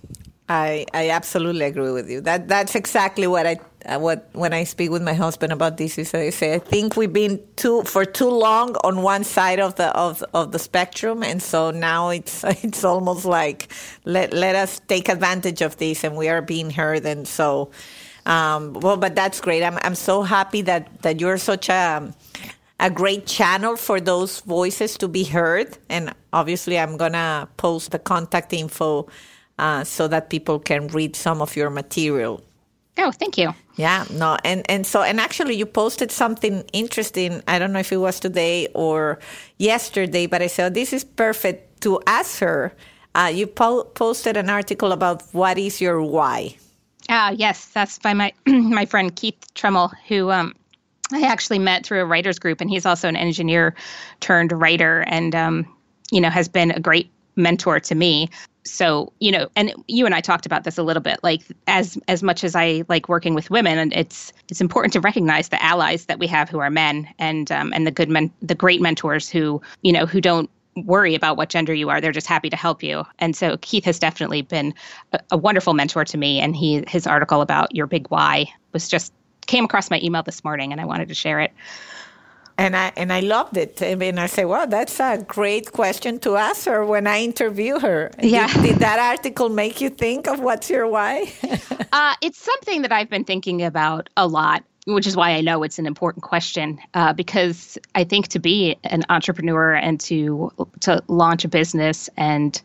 I 0.48 0.86
i 0.92 1.10
absolutely 1.10 1.64
agree 1.64 1.92
with 1.92 2.10
you. 2.10 2.20
That 2.20 2.48
that's 2.48 2.74
exactly 2.74 3.26
what 3.26 3.46
i 3.46 3.58
uh, 3.86 3.98
what 3.98 4.28
when 4.32 4.52
i 4.52 4.64
speak 4.64 4.90
with 4.90 5.02
my 5.02 5.14
husband 5.14 5.52
about 5.52 5.76
this 5.76 5.98
is 5.98 6.14
i 6.14 6.30
say 6.30 6.54
i 6.54 6.58
think 6.58 6.96
we've 6.96 7.12
been 7.12 7.40
too 7.56 7.82
for 7.82 8.04
too 8.04 8.28
long 8.28 8.76
on 8.84 9.02
one 9.02 9.24
side 9.24 9.60
of 9.60 9.74
the 9.76 9.88
of, 9.96 10.22
of 10.34 10.52
the 10.52 10.58
spectrum 10.58 11.22
and 11.22 11.42
so 11.42 11.70
now 11.70 12.10
it's 12.10 12.44
it's 12.64 12.84
almost 12.84 13.24
like 13.24 13.72
let 14.04 14.32
let 14.32 14.54
us 14.54 14.80
take 14.88 15.08
advantage 15.08 15.62
of 15.62 15.76
this 15.78 16.04
and 16.04 16.16
we 16.16 16.28
are 16.28 16.42
being 16.42 16.70
heard 16.70 17.04
and 17.06 17.26
so 17.26 17.70
um, 18.26 18.74
well 18.74 18.96
but 18.96 19.14
that's 19.16 19.40
great. 19.40 19.62
I'm 19.62 19.78
i'm 19.82 19.96
so 19.96 20.22
happy 20.22 20.62
that 20.62 21.02
that 21.02 21.20
you're 21.20 21.38
such 21.38 21.68
a 21.68 22.12
a 22.82 22.90
great 22.90 23.26
channel 23.26 23.76
for 23.76 24.00
those 24.00 24.40
voices 24.40 24.98
to 24.98 25.06
be 25.06 25.22
heard. 25.22 25.78
And 25.88 26.12
obviously, 26.32 26.78
I'm 26.78 26.96
going 26.96 27.12
to 27.12 27.48
post 27.56 27.92
the 27.92 27.98
contact 28.00 28.52
info 28.52 29.06
uh, 29.58 29.84
so 29.84 30.08
that 30.08 30.28
people 30.28 30.58
can 30.58 30.88
read 30.88 31.14
some 31.14 31.40
of 31.40 31.54
your 31.56 31.70
material. 31.70 32.42
Oh, 32.98 33.12
thank 33.12 33.38
you. 33.38 33.54
Yeah, 33.76 34.04
no, 34.10 34.36
and 34.44 34.68
and 34.68 34.86
so 34.86 35.00
and 35.00 35.18
actually, 35.18 35.54
you 35.54 35.64
posted 35.64 36.10
something 36.10 36.62
interesting. 36.74 37.42
I 37.48 37.58
don't 37.58 37.72
know 37.72 37.78
if 37.78 37.90
it 37.90 37.96
was 37.96 38.20
today 38.20 38.68
or 38.74 39.18
yesterday, 39.56 40.26
but 40.26 40.42
I 40.42 40.48
said 40.48 40.74
this 40.74 40.92
is 40.92 41.02
perfect 41.02 41.80
to 41.82 42.02
ask 42.06 42.40
her. 42.40 42.74
Uh, 43.14 43.30
you 43.32 43.46
po- 43.46 43.84
posted 43.84 44.36
an 44.36 44.50
article 44.50 44.92
about 44.92 45.22
what 45.32 45.56
is 45.56 45.80
your 45.80 46.02
why. 46.02 46.56
Ah, 47.08 47.28
uh, 47.28 47.30
yes, 47.30 47.66
that's 47.72 47.98
by 47.98 48.12
my 48.12 48.30
my 48.46 48.84
friend 48.84 49.16
Keith 49.16 49.40
Tremmel, 49.54 49.90
who 50.06 50.30
um, 50.30 50.54
I 51.12 51.22
actually 51.22 51.58
met 51.58 51.84
through 51.84 52.00
a 52.00 52.06
writers 52.06 52.38
group, 52.38 52.60
and 52.60 52.70
he's 52.70 52.86
also 52.86 53.08
an 53.08 53.16
engineer 53.16 53.74
turned 54.20 54.52
writer, 54.52 55.04
and 55.06 55.34
um, 55.34 55.76
you 56.10 56.20
know 56.20 56.30
has 56.30 56.48
been 56.48 56.70
a 56.70 56.80
great 56.80 57.10
mentor 57.36 57.80
to 57.80 57.94
me. 57.94 58.28
So 58.64 59.12
you 59.18 59.32
know, 59.32 59.48
and 59.56 59.74
you 59.88 60.06
and 60.06 60.14
I 60.14 60.20
talked 60.20 60.46
about 60.46 60.64
this 60.64 60.78
a 60.78 60.82
little 60.82 61.02
bit. 61.02 61.20
Like 61.22 61.42
as 61.66 61.98
as 62.08 62.22
much 62.22 62.44
as 62.44 62.54
I 62.54 62.84
like 62.88 63.08
working 63.08 63.34
with 63.34 63.50
women, 63.50 63.78
and 63.78 63.92
it's 63.92 64.32
it's 64.48 64.60
important 64.60 64.92
to 64.94 65.00
recognize 65.00 65.48
the 65.48 65.62
allies 65.62 66.06
that 66.06 66.18
we 66.18 66.26
have 66.28 66.48
who 66.48 66.58
are 66.60 66.70
men, 66.70 67.08
and 67.18 67.50
um, 67.50 67.72
and 67.74 67.86
the 67.86 67.90
good 67.90 68.08
men, 68.08 68.32
the 68.40 68.54
great 68.54 68.80
mentors 68.80 69.28
who 69.28 69.60
you 69.82 69.92
know 69.92 70.06
who 70.06 70.20
don't 70.20 70.50
worry 70.76 71.14
about 71.14 71.36
what 71.36 71.50
gender 71.50 71.74
you 71.74 71.90
are 71.90 72.00
they're 72.00 72.12
just 72.12 72.26
happy 72.26 72.48
to 72.48 72.56
help 72.56 72.82
you 72.82 73.04
and 73.18 73.36
so 73.36 73.58
keith 73.58 73.84
has 73.84 73.98
definitely 73.98 74.40
been 74.40 74.72
a, 75.12 75.20
a, 75.32 75.36
wonderful 75.36 75.74
mentor 75.74 76.02
to 76.02 76.16
me 76.16 76.40
and 76.40 76.56
he 76.56 76.82
his 76.88 77.06
article 77.06 77.42
about 77.42 77.74
your 77.74 77.86
big 77.86 78.06
why 78.08 78.46
was 78.72 78.88
just 78.88 79.12
came 79.46 79.64
across 79.64 79.90
my 79.90 80.00
email 80.02 80.22
this 80.22 80.44
morning 80.44 80.72
and 80.72 80.80
I 80.80 80.84
wanted 80.84 81.08
to 81.08 81.14
share 81.14 81.40
it. 81.40 81.52
And 82.58 82.76
I 82.76 82.92
and 82.96 83.12
I 83.12 83.20
loved 83.20 83.56
it. 83.56 83.82
I 83.82 83.94
mean, 83.94 84.18
I 84.18 84.26
say, 84.26 84.44
"Well, 84.44 84.66
that's 84.66 85.00
a 85.00 85.24
great 85.26 85.72
question 85.72 86.18
to 86.20 86.36
ask 86.36 86.66
her 86.66 86.84
when 86.84 87.06
I 87.06 87.22
interview 87.22 87.78
her." 87.78 88.10
Yeah. 88.22 88.46
Did, 88.46 88.62
did 88.62 88.76
that 88.76 88.98
article 88.98 89.48
make 89.48 89.80
you 89.80 89.88
think 89.88 90.28
of 90.28 90.38
what's 90.38 90.68
your 90.68 90.86
why? 90.86 91.32
uh, 91.92 92.14
it's 92.20 92.38
something 92.38 92.82
that 92.82 92.92
I've 92.92 93.08
been 93.08 93.24
thinking 93.24 93.62
about 93.62 94.10
a 94.18 94.26
lot, 94.28 94.64
which 94.86 95.06
is 95.06 95.16
why 95.16 95.30
I 95.30 95.40
know 95.40 95.62
it's 95.62 95.78
an 95.78 95.86
important 95.86 96.24
question. 96.24 96.78
Uh, 96.92 97.14
because 97.14 97.78
I 97.94 98.04
think 98.04 98.28
to 98.28 98.38
be 98.38 98.76
an 98.84 99.02
entrepreneur 99.08 99.72
and 99.72 99.98
to 100.00 100.52
to 100.80 101.02
launch 101.08 101.46
a 101.46 101.48
business 101.48 102.10
and 102.18 102.60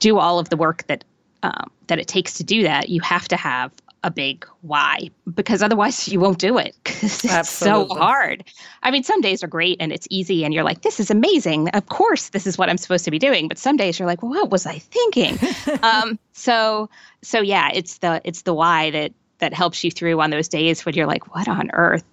do 0.00 0.18
all 0.18 0.40
of 0.40 0.48
the 0.48 0.56
work 0.56 0.84
that 0.88 1.04
um, 1.44 1.70
that 1.86 2.00
it 2.00 2.08
takes 2.08 2.34
to 2.34 2.44
do 2.44 2.64
that, 2.64 2.88
you 2.88 3.00
have 3.00 3.28
to 3.28 3.36
have 3.36 3.70
a 4.02 4.10
big 4.10 4.46
why 4.62 5.10
because 5.34 5.62
otherwise 5.62 6.08
you 6.08 6.18
won't 6.18 6.38
do 6.38 6.56
it 6.56 6.74
because 6.82 7.24
it's 7.24 7.32
Absolutely. 7.32 7.94
so 7.94 8.00
hard. 8.00 8.44
I 8.82 8.90
mean, 8.90 9.02
some 9.02 9.20
days 9.20 9.44
are 9.44 9.46
great 9.46 9.76
and 9.80 9.92
it's 9.92 10.06
easy 10.10 10.44
and 10.44 10.54
you're 10.54 10.64
like, 10.64 10.82
this 10.82 11.00
is 11.00 11.10
amazing. 11.10 11.68
Of 11.70 11.86
course, 11.86 12.30
this 12.30 12.46
is 12.46 12.56
what 12.56 12.70
I'm 12.70 12.78
supposed 12.78 13.04
to 13.04 13.10
be 13.10 13.18
doing. 13.18 13.48
But 13.48 13.58
some 13.58 13.76
days 13.76 13.98
you're 13.98 14.08
like, 14.08 14.22
well, 14.22 14.32
what 14.32 14.50
was 14.50 14.66
I 14.66 14.78
thinking? 14.78 15.38
um, 15.82 16.18
so, 16.32 16.88
so 17.22 17.40
yeah, 17.40 17.70
it's 17.74 17.98
the 17.98 18.20
it's 18.24 18.42
the 18.42 18.54
why 18.54 18.90
that 18.90 19.12
that 19.38 19.52
helps 19.52 19.84
you 19.84 19.90
through 19.90 20.20
on 20.20 20.30
those 20.30 20.48
days 20.48 20.84
when 20.84 20.94
you're 20.94 21.06
like, 21.06 21.34
what 21.34 21.48
on 21.48 21.70
earth? 21.72 22.04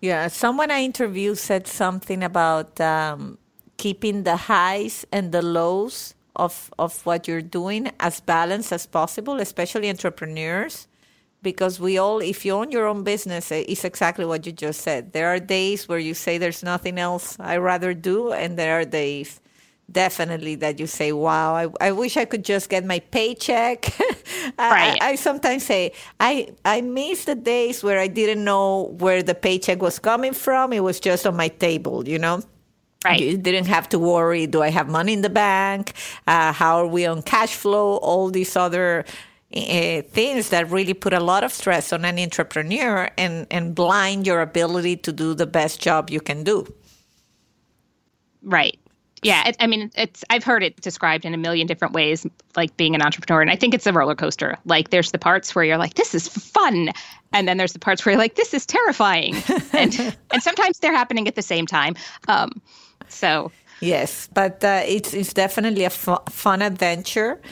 Yeah, 0.00 0.28
someone 0.28 0.70
I 0.70 0.82
interviewed 0.82 1.36
said 1.36 1.66
something 1.66 2.22
about 2.22 2.80
um, 2.80 3.36
keeping 3.76 4.22
the 4.22 4.36
highs 4.36 5.06
and 5.12 5.32
the 5.32 5.42
lows 5.42 6.14
of 6.36 6.72
of 6.78 7.04
what 7.04 7.28
you're 7.28 7.42
doing 7.42 7.90
as 8.00 8.20
balanced 8.20 8.72
as 8.72 8.86
possible, 8.86 9.38
especially 9.40 9.90
entrepreneurs 9.90 10.86
because 11.42 11.80
we 11.80 11.98
all 11.98 12.18
if 12.20 12.44
you 12.44 12.52
own 12.52 12.70
your 12.70 12.86
own 12.86 13.02
business 13.02 13.50
eh, 13.52 13.64
it's 13.68 13.84
exactly 13.84 14.24
what 14.24 14.44
you 14.46 14.52
just 14.52 14.80
said 14.80 15.12
there 15.12 15.28
are 15.28 15.38
days 15.38 15.88
where 15.88 15.98
you 15.98 16.14
say 16.14 16.38
there's 16.38 16.62
nothing 16.62 16.98
else 16.98 17.36
i 17.40 17.56
rather 17.56 17.94
do 17.94 18.32
and 18.32 18.58
there 18.58 18.80
are 18.80 18.84
days 18.84 19.40
definitely 19.90 20.54
that 20.54 20.78
you 20.78 20.86
say 20.86 21.12
wow 21.12 21.54
i, 21.54 21.66
I 21.80 21.92
wish 21.92 22.16
i 22.16 22.24
could 22.24 22.44
just 22.44 22.68
get 22.68 22.84
my 22.84 23.00
paycheck 23.00 23.98
right. 24.58 24.98
I, 25.00 25.10
I, 25.10 25.14
sometimes 25.16 25.64
say 25.64 25.92
i 26.20 26.48
i 26.64 26.80
miss 26.80 27.24
the 27.24 27.34
days 27.34 27.82
where 27.82 27.98
i 27.98 28.06
didn't 28.06 28.44
know 28.44 28.94
where 28.98 29.22
the 29.22 29.34
paycheck 29.34 29.82
was 29.82 29.98
coming 29.98 30.32
from 30.32 30.72
it 30.72 30.80
was 30.80 31.00
just 31.00 31.26
on 31.26 31.36
my 31.36 31.48
table 31.48 32.06
you 32.06 32.18
know 32.18 32.42
Right. 33.02 33.18
You 33.18 33.38
didn't 33.38 33.66
have 33.68 33.88
to 33.90 33.98
worry. 33.98 34.46
Do 34.46 34.60
I 34.60 34.68
have 34.68 34.86
money 34.86 35.14
in 35.14 35.22
the 35.22 35.30
bank? 35.30 35.94
Uh, 36.26 36.52
how 36.52 36.76
are 36.76 36.86
we 36.86 37.06
on 37.06 37.22
cash 37.22 37.54
flow? 37.54 37.96
All 37.96 38.28
these 38.28 38.54
other 38.56 39.06
uh, 39.54 40.02
things 40.02 40.50
that 40.50 40.70
really 40.70 40.94
put 40.94 41.12
a 41.12 41.20
lot 41.20 41.42
of 41.42 41.52
stress 41.52 41.92
on 41.92 42.04
an 42.04 42.18
entrepreneur 42.18 43.10
and, 43.18 43.46
and 43.50 43.74
blind 43.74 44.26
your 44.26 44.40
ability 44.40 44.96
to 44.96 45.12
do 45.12 45.34
the 45.34 45.46
best 45.46 45.80
job 45.80 46.10
you 46.10 46.20
can 46.20 46.44
do. 46.44 46.72
Right. 48.42 48.78
Yeah, 49.22 49.48
it, 49.48 49.56
I 49.60 49.66
mean, 49.66 49.90
it's 49.96 50.24
I've 50.30 50.44
heard 50.44 50.62
it 50.62 50.80
described 50.80 51.24
in 51.24 51.34
a 51.34 51.36
million 51.36 51.66
different 51.66 51.92
ways, 51.92 52.26
like 52.56 52.74
being 52.76 52.94
an 52.94 53.02
entrepreneur, 53.02 53.42
and 53.42 53.50
I 53.50 53.56
think 53.56 53.74
it's 53.74 53.86
a 53.86 53.92
roller 53.92 54.14
coaster. 54.14 54.56
Like, 54.64 54.90
there's 54.90 55.10
the 55.10 55.18
parts 55.18 55.54
where 55.54 55.62
you're 55.62 55.76
like, 55.76 55.94
"This 55.94 56.14
is 56.14 56.26
fun," 56.26 56.88
and 57.32 57.46
then 57.46 57.58
there's 57.58 57.74
the 57.74 57.78
parts 57.78 58.04
where 58.04 58.14
you're 58.14 58.20
like, 58.20 58.36
"This 58.36 58.54
is 58.54 58.64
terrifying," 58.64 59.34
and 59.72 60.16
and 60.32 60.42
sometimes 60.42 60.78
they're 60.78 60.96
happening 60.96 61.28
at 61.28 61.34
the 61.34 61.42
same 61.42 61.66
time. 61.66 61.96
Um, 62.28 62.62
so 63.08 63.52
yes, 63.80 64.30
but 64.32 64.64
uh, 64.64 64.82
it's 64.86 65.12
it's 65.12 65.34
definitely 65.34 65.84
a 65.84 65.90
fun 65.90 66.62
adventure. 66.62 67.42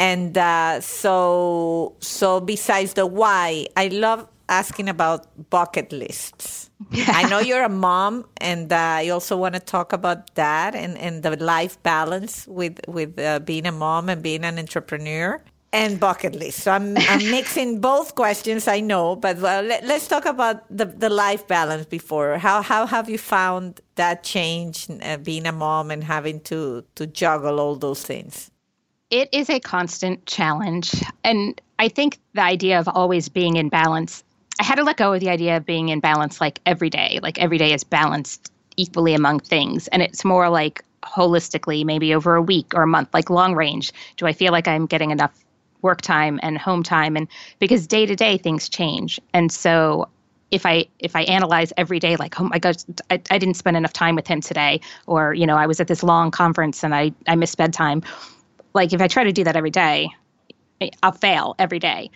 And 0.00 0.38
uh, 0.38 0.80
so, 0.80 1.94
so 2.00 2.40
besides 2.40 2.94
the 2.94 3.04
why, 3.04 3.66
I 3.76 3.88
love 3.88 4.26
asking 4.48 4.88
about 4.88 5.26
bucket 5.50 5.92
lists. 5.92 6.70
I 6.92 7.28
know 7.28 7.38
you're 7.38 7.62
a 7.62 7.68
mom, 7.68 8.24
and 8.38 8.72
uh, 8.72 8.76
I 8.76 9.10
also 9.10 9.36
want 9.36 9.56
to 9.56 9.60
talk 9.60 9.92
about 9.92 10.34
that 10.36 10.74
and, 10.74 10.96
and 10.96 11.22
the 11.22 11.36
life 11.36 11.80
balance 11.82 12.46
with 12.48 12.80
with 12.88 13.18
uh, 13.18 13.40
being 13.40 13.66
a 13.66 13.72
mom 13.72 14.08
and 14.08 14.22
being 14.22 14.42
an 14.42 14.58
entrepreneur 14.58 15.42
and 15.70 16.00
bucket 16.00 16.34
list. 16.34 16.60
So 16.60 16.72
I'm 16.72 16.96
I'm 16.96 17.30
mixing 17.38 17.82
both 17.82 18.14
questions. 18.14 18.66
I 18.68 18.80
know, 18.80 19.16
but 19.16 19.36
well, 19.36 19.62
let, 19.62 19.84
us 19.84 20.08
talk 20.08 20.24
about 20.24 20.64
the 20.74 20.86
the 20.86 21.10
life 21.10 21.46
balance 21.46 21.84
before. 21.84 22.38
How 22.38 22.62
how 22.62 22.86
have 22.86 23.10
you 23.10 23.18
found 23.18 23.82
that 23.96 24.24
change 24.24 24.88
uh, 25.02 25.18
being 25.18 25.44
a 25.44 25.52
mom 25.52 25.90
and 25.90 26.02
having 26.02 26.40
to 26.48 26.84
to 26.94 27.06
juggle 27.06 27.60
all 27.60 27.76
those 27.76 28.02
things? 28.02 28.50
It 29.10 29.28
is 29.32 29.50
a 29.50 29.60
constant 29.60 30.24
challenge. 30.26 31.02
And 31.24 31.60
I 31.78 31.88
think 31.88 32.18
the 32.34 32.42
idea 32.42 32.78
of 32.78 32.88
always 32.88 33.28
being 33.28 33.56
in 33.56 33.68
balance, 33.68 34.22
I 34.58 34.62
had 34.62 34.76
to 34.76 34.84
let 34.84 34.96
go 34.96 35.12
of 35.12 35.20
the 35.20 35.28
idea 35.28 35.56
of 35.56 35.66
being 35.66 35.88
in 35.88 36.00
balance 36.00 36.40
like 36.40 36.60
every 36.66 36.90
day. 36.90 37.18
Like 37.22 37.38
every 37.38 37.58
day 37.58 37.72
is 37.72 37.84
balanced 37.84 38.52
equally 38.76 39.14
among 39.14 39.40
things. 39.40 39.88
And 39.88 40.00
it's 40.02 40.24
more 40.24 40.48
like 40.48 40.84
holistically, 41.02 41.84
maybe 41.84 42.14
over 42.14 42.36
a 42.36 42.42
week 42.42 42.72
or 42.74 42.82
a 42.82 42.86
month, 42.86 43.12
like 43.12 43.30
long 43.30 43.54
range. 43.54 43.92
Do 44.16 44.26
I 44.26 44.32
feel 44.32 44.52
like 44.52 44.68
I'm 44.68 44.86
getting 44.86 45.10
enough 45.10 45.44
work 45.82 46.02
time 46.02 46.38
and 46.42 46.56
home 46.56 46.82
time? 46.82 47.16
And 47.16 47.26
because 47.58 47.86
day 47.86 48.06
to 48.06 48.14
day 48.14 48.38
things 48.38 48.68
change. 48.68 49.18
And 49.34 49.50
so 49.50 50.08
if 50.50 50.66
I 50.66 50.86
if 50.98 51.16
I 51.16 51.22
analyze 51.22 51.72
every 51.76 51.98
day, 51.98 52.16
like, 52.16 52.40
oh 52.40 52.44
my 52.44 52.58
gosh, 52.58 52.76
I, 53.08 53.20
I 53.30 53.38
didn't 53.38 53.54
spend 53.54 53.76
enough 53.76 53.92
time 53.92 54.16
with 54.16 54.26
him 54.26 54.40
today, 54.40 54.80
or 55.06 55.32
you 55.32 55.46
know, 55.46 55.56
I 55.56 55.66
was 55.66 55.80
at 55.80 55.86
this 55.86 56.02
long 56.02 56.30
conference 56.30 56.84
and 56.84 56.94
I 56.94 57.12
I 57.28 57.36
missed 57.36 57.56
bedtime 57.56 58.02
like 58.72 58.92
if 58.92 59.00
I 59.00 59.08
try 59.08 59.24
to 59.24 59.32
do 59.32 59.44
that 59.44 59.56
every 59.56 59.70
day, 59.70 60.08
I'll 61.02 61.12
fail 61.12 61.54
every 61.58 61.78
day. 61.78 62.10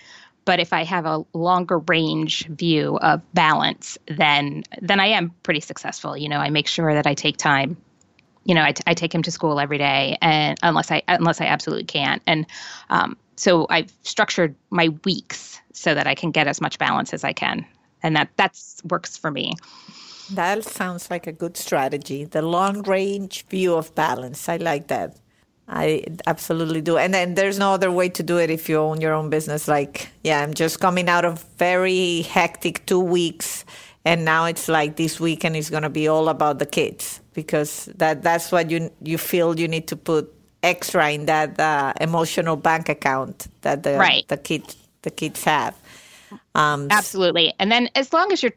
But 0.44 0.60
if 0.60 0.72
I 0.72 0.84
have 0.84 1.06
a 1.06 1.24
longer 1.32 1.78
range 1.78 2.46
view 2.48 2.98
of 2.98 3.22
balance, 3.32 3.96
then 4.08 4.62
then 4.80 5.00
I 5.00 5.06
am 5.06 5.30
pretty 5.42 5.60
successful. 5.60 6.16
You 6.16 6.28
know, 6.28 6.38
I 6.38 6.50
make 6.50 6.66
sure 6.66 6.92
that 6.92 7.06
I 7.06 7.14
take 7.14 7.36
time. 7.36 7.76
You 8.44 8.54
know, 8.54 8.62
I, 8.62 8.72
t- 8.72 8.82
I 8.86 8.92
take 8.92 9.14
him 9.14 9.22
to 9.22 9.30
school 9.30 9.58
every 9.58 9.78
day, 9.78 10.18
and 10.20 10.58
unless 10.62 10.90
I 10.90 11.02
unless 11.08 11.40
I 11.40 11.46
absolutely 11.46 11.86
can't, 11.86 12.22
and 12.26 12.46
um, 12.90 13.16
so 13.36 13.66
I've 13.70 13.90
structured 14.02 14.54
my 14.68 14.90
weeks 15.04 15.58
so 15.72 15.94
that 15.94 16.06
I 16.06 16.14
can 16.14 16.30
get 16.30 16.46
as 16.46 16.60
much 16.60 16.78
balance 16.78 17.14
as 17.14 17.24
I 17.24 17.32
can, 17.32 17.64
and 18.02 18.14
that 18.16 18.28
that's 18.36 18.82
works 18.90 19.16
for 19.16 19.30
me. 19.30 19.54
That 20.30 20.64
sounds 20.64 21.10
like 21.10 21.26
a 21.26 21.32
good 21.32 21.56
strategy. 21.56 22.24
The 22.24 22.42
long 22.42 22.82
range 22.82 23.46
view 23.46 23.74
of 23.74 23.94
balance. 23.94 24.48
I 24.48 24.56
like 24.56 24.88
that. 24.88 25.16
I 25.68 26.04
absolutely 26.26 26.80
do. 26.80 26.98
And 26.98 27.14
then 27.14 27.34
there's 27.34 27.58
no 27.58 27.72
other 27.72 27.90
way 27.90 28.08
to 28.10 28.22
do 28.22 28.38
it 28.38 28.50
if 28.50 28.68
you 28.68 28.78
own 28.78 29.00
your 29.00 29.14
own 29.14 29.30
business. 29.30 29.66
Like, 29.66 30.10
yeah, 30.22 30.42
I'm 30.42 30.52
just 30.52 30.80
coming 30.80 31.08
out 31.08 31.24
of 31.24 31.42
very 31.56 32.22
hectic 32.22 32.84
two 32.86 33.00
weeks. 33.00 33.64
And 34.04 34.24
now 34.24 34.44
it's 34.44 34.68
like 34.68 34.96
this 34.96 35.18
weekend 35.18 35.56
is 35.56 35.70
going 35.70 35.82
to 35.82 35.88
be 35.88 36.06
all 36.08 36.28
about 36.28 36.58
the 36.58 36.66
kids 36.66 37.20
because 37.32 37.86
that 37.96 38.22
that's 38.22 38.52
what 38.52 38.70
you 38.70 38.90
you 39.02 39.16
feel 39.16 39.58
you 39.58 39.66
need 39.66 39.88
to 39.88 39.96
put 39.96 40.30
extra 40.62 41.10
in 41.10 41.26
that 41.26 41.58
uh, 41.58 41.94
emotional 42.00 42.56
bank 42.56 42.90
account 42.90 43.46
that 43.62 43.82
the 43.82 43.96
right. 43.96 44.28
the 44.28 44.36
kids 44.36 44.76
the 45.02 45.10
kids 45.10 45.44
have. 45.44 45.74
Um, 46.54 46.88
Absolutely. 46.90 47.54
And 47.58 47.70
then 47.70 47.88
as 47.94 48.12
long 48.12 48.32
as 48.32 48.42
you're, 48.42 48.54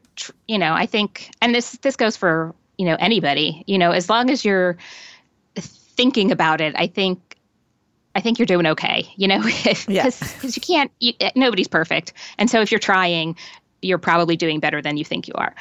you 0.47 0.57
know, 0.57 0.73
I 0.73 0.85
think, 0.85 1.31
and 1.41 1.53
this 1.53 1.73
this 1.81 1.95
goes 1.95 2.17
for 2.17 2.53
you 2.77 2.85
know 2.85 2.97
anybody, 2.99 3.63
you 3.67 3.77
know, 3.77 3.91
as 3.91 4.09
long 4.09 4.29
as 4.29 4.43
you're 4.43 4.77
thinking 5.97 6.31
about 6.31 6.61
it, 6.61 6.73
I 6.77 6.87
think 6.87 7.37
I 8.15 8.19
think 8.21 8.39
you're 8.39 8.47
doing 8.47 8.65
okay, 8.65 9.07
you 9.15 9.27
know, 9.27 9.41
because 9.43 9.87
yeah. 9.87 10.09
you 10.41 10.61
can't, 10.61 10.91
you, 10.99 11.13
eh, 11.19 11.31
nobody's 11.35 11.67
perfect. 11.67 12.13
And 12.39 12.49
so 12.49 12.61
if 12.61 12.71
you're 12.71 12.79
trying, 12.79 13.35
you're 13.83 13.99
probably 13.99 14.35
doing 14.35 14.59
better 14.59 14.81
than 14.81 14.97
you 14.97 15.05
think 15.05 15.27
you 15.27 15.35
are. 15.35 15.53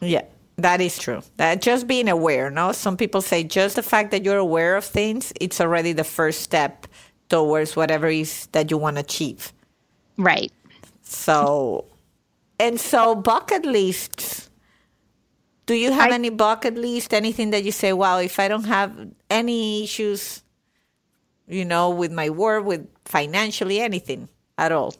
Yeah, 0.00 0.22
that 0.58 0.80
is 0.80 0.96
true. 0.96 1.22
That 1.38 1.60
just 1.60 1.88
being 1.88 2.08
aware, 2.08 2.50
no? 2.50 2.70
Some 2.70 2.96
people 2.96 3.20
say 3.20 3.42
just 3.42 3.74
the 3.74 3.82
fact 3.82 4.12
that 4.12 4.24
you're 4.24 4.36
aware 4.38 4.76
of 4.76 4.84
things, 4.84 5.32
it's 5.40 5.60
already 5.60 5.92
the 5.92 6.04
first 6.04 6.42
step 6.42 6.86
towards 7.28 7.74
whatever 7.74 8.06
is 8.06 8.46
that 8.52 8.70
you 8.70 8.78
want 8.78 8.96
to 8.96 9.00
achieve. 9.00 9.52
Right. 10.16 10.52
So, 11.02 11.84
and 12.60 12.78
so 12.78 13.16
bucket 13.16 13.64
lists 13.64 14.47
do 15.68 15.74
you 15.74 15.92
have 15.92 16.10
I, 16.10 16.14
any 16.14 16.30
bucket 16.30 16.76
list? 16.76 17.12
Anything 17.12 17.50
that 17.50 17.62
you 17.62 17.72
say, 17.72 17.92
wow, 17.92 18.18
if 18.18 18.40
I 18.40 18.48
don't 18.48 18.64
have 18.64 18.90
any 19.28 19.84
issues, 19.84 20.42
you 21.46 21.64
know, 21.64 21.90
with 21.90 22.10
my 22.10 22.30
work, 22.30 22.64
with 22.64 22.88
financially, 23.04 23.78
anything 23.78 24.30
at 24.56 24.72
all? 24.72 24.94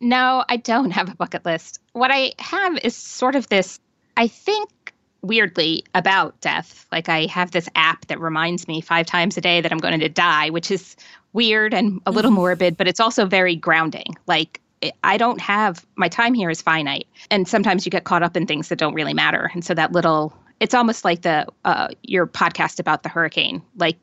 No, 0.00 0.44
I 0.48 0.56
don't 0.56 0.90
have 0.90 1.08
a 1.08 1.14
bucket 1.14 1.44
list. 1.44 1.78
What 1.92 2.10
I 2.12 2.32
have 2.40 2.76
is 2.82 2.96
sort 2.96 3.36
of 3.36 3.48
this, 3.48 3.78
I 4.16 4.26
think 4.26 4.92
weirdly 5.22 5.84
about 5.94 6.40
death. 6.40 6.84
Like 6.90 7.08
I 7.08 7.26
have 7.26 7.52
this 7.52 7.68
app 7.76 8.06
that 8.08 8.20
reminds 8.20 8.66
me 8.66 8.80
five 8.80 9.06
times 9.06 9.36
a 9.36 9.40
day 9.40 9.60
that 9.60 9.70
I'm 9.70 9.78
going 9.78 10.00
to 10.00 10.08
die, 10.08 10.50
which 10.50 10.72
is 10.72 10.96
weird 11.32 11.72
and 11.72 12.00
a 12.06 12.10
little 12.10 12.32
mm-hmm. 12.32 12.40
morbid, 12.40 12.76
but 12.76 12.88
it's 12.88 12.98
also 12.98 13.24
very 13.24 13.54
grounding. 13.54 14.16
Like 14.26 14.60
I 15.04 15.16
don't 15.16 15.40
have 15.40 15.86
my 15.96 16.08
time 16.08 16.34
here 16.34 16.50
is 16.50 16.60
finite, 16.62 17.06
and 17.30 17.46
sometimes 17.46 17.84
you 17.86 17.90
get 17.90 18.04
caught 18.04 18.22
up 18.22 18.36
in 18.36 18.46
things 18.46 18.68
that 18.68 18.78
don't 18.78 18.94
really 18.94 19.14
matter. 19.14 19.50
And 19.54 19.64
so 19.64 19.74
that 19.74 19.92
little, 19.92 20.36
it's 20.60 20.74
almost 20.74 21.04
like 21.04 21.22
the 21.22 21.46
uh, 21.64 21.88
your 22.02 22.26
podcast 22.26 22.80
about 22.80 23.02
the 23.02 23.08
hurricane. 23.08 23.62
Like 23.76 23.96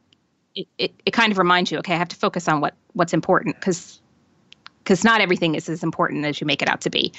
it, 0.56 0.68
it, 0.78 0.94
it 1.06 1.12
kind 1.12 1.32
of 1.32 1.38
reminds 1.38 1.72
you, 1.72 1.78
okay, 1.80 1.94
I 1.94 1.98
have 1.98 2.10
to 2.10 2.16
focus 2.16 2.48
on 2.48 2.62
what 2.62 2.76
what's 2.94 3.14
important 3.14 3.56
because 3.56 4.02
because 4.84 5.04
not 5.04 5.22
everything 5.22 5.56
is 5.56 5.70
as 5.70 5.84
important 5.84 6.26
as 6.26 6.40
you 6.42 6.48
make 6.48 6.62
it 6.62 6.70
out 6.70 6.82
to 6.82 6.90
be. 6.90 7.12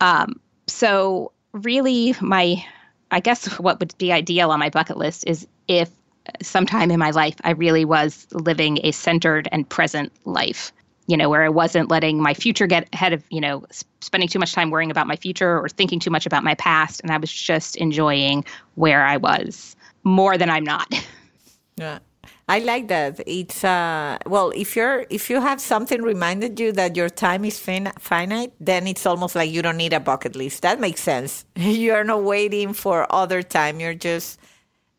Um, 0.00 0.40
so 0.66 1.32
really, 1.52 2.14
my 2.20 2.64
I 3.10 3.20
guess 3.20 3.46
what 3.58 3.80
would 3.80 3.96
be 3.98 4.12
ideal 4.12 4.50
on 4.50 4.60
my 4.60 4.70
bucket 4.70 4.96
list 4.96 5.26
is 5.26 5.46
if 5.66 5.90
sometime 6.42 6.90
in 6.90 6.98
my 6.98 7.10
life 7.10 7.36
I 7.42 7.50
really 7.50 7.84
was 7.84 8.26
living 8.32 8.78
a 8.84 8.92
centered 8.92 9.48
and 9.50 9.68
present 9.68 10.12
life 10.26 10.72
you 11.08 11.16
know, 11.16 11.28
where 11.28 11.42
I 11.42 11.48
wasn't 11.48 11.90
letting 11.90 12.22
my 12.22 12.34
future 12.34 12.66
get 12.66 12.86
ahead 12.92 13.14
of, 13.14 13.24
you 13.30 13.40
know, 13.40 13.64
spending 14.00 14.28
too 14.28 14.38
much 14.38 14.52
time 14.52 14.70
worrying 14.70 14.90
about 14.90 15.06
my 15.06 15.16
future 15.16 15.58
or 15.58 15.68
thinking 15.68 15.98
too 15.98 16.10
much 16.10 16.26
about 16.26 16.44
my 16.44 16.54
past. 16.54 17.00
And 17.02 17.10
I 17.10 17.16
was 17.16 17.32
just 17.32 17.76
enjoying 17.76 18.44
where 18.74 19.04
I 19.04 19.16
was 19.16 19.74
more 20.04 20.38
than 20.38 20.48
I'm 20.48 20.64
not. 20.64 20.94
Yeah. 21.80 22.00
I 22.48 22.58
like 22.58 22.88
that. 22.88 23.20
It's 23.24 23.62
uh 23.62 24.18
well, 24.26 24.50
if 24.50 24.74
you're 24.74 25.06
if 25.10 25.30
you 25.30 25.40
have 25.40 25.60
something 25.60 26.02
reminded 26.02 26.58
you 26.58 26.72
that 26.72 26.96
your 26.96 27.08
time 27.08 27.44
is 27.44 27.56
fin- 27.60 27.92
finite, 28.00 28.52
then 28.58 28.88
it's 28.88 29.06
almost 29.06 29.36
like 29.36 29.52
you 29.52 29.62
don't 29.62 29.76
need 29.76 29.92
a 29.92 30.00
bucket 30.00 30.34
list. 30.34 30.62
That 30.62 30.80
makes 30.80 31.00
sense. 31.00 31.44
You're 31.56 32.02
not 32.02 32.24
waiting 32.24 32.72
for 32.72 33.06
other 33.12 33.44
time. 33.44 33.78
You're 33.78 33.94
just 33.94 34.40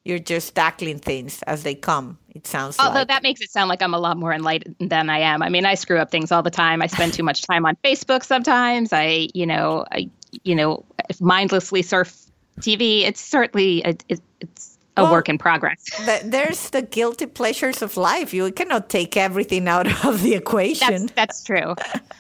you're 0.10 0.20
just 0.20 0.56
tackling 0.56 1.00
things 1.00 1.42
as 1.44 1.64
they 1.64 1.76
come. 1.76 2.18
It 2.34 2.48
sounds 2.48 2.78
Although 2.80 3.00
like. 3.00 3.08
that 3.10 3.24
makes 3.24 3.42
it 3.42 3.52
sound 3.52 3.70
like 3.70 3.82
I'm 3.82 3.94
a 3.94 4.00
lot 4.00 4.18
more 4.18 4.34
enlightened 4.34 4.76
than 4.80 5.10
I 5.10 5.20
am. 5.20 5.42
I 5.44 5.50
mean, 5.50 5.66
I 5.66 5.76
screw 5.76 6.00
up 6.00 6.10
things 6.10 6.32
all 6.32 6.42
the 6.42 6.50
time. 6.50 6.82
I 6.82 6.88
spend 6.88 7.14
too 7.14 7.24
much 7.24 7.44
time 7.44 7.66
on 7.66 7.76
Facebook 7.84 8.24
sometimes. 8.24 8.92
I, 8.92 9.30
you 9.34 9.46
know, 9.46 9.86
I, 9.92 10.10
you 10.44 10.56
know, 10.56 10.84
mindlessly 11.22 11.84
surf 11.84 12.18
TV. 12.60 13.04
It's 13.04 13.22
certainly 13.22 13.80
it, 13.86 14.04
it's 14.10 14.69
a 15.00 15.06
Well, 15.06 15.12
work 15.12 15.30
in 15.30 15.38
progress. 15.40 15.84
Th- 16.06 16.24
There's 16.24 16.70
the 16.72 16.84
guilty 16.84 17.28
pleasures 17.28 17.82
of 17.82 17.98
life. 17.98 18.34
You 18.34 18.52
cannot 18.52 18.90
take 18.90 19.18
everything 19.18 19.68
out 19.68 19.88
of 20.06 20.22
the 20.24 20.36
equation, 20.36 21.08
That's 21.08 21.14
that's 21.16 21.44
true. 21.44 21.76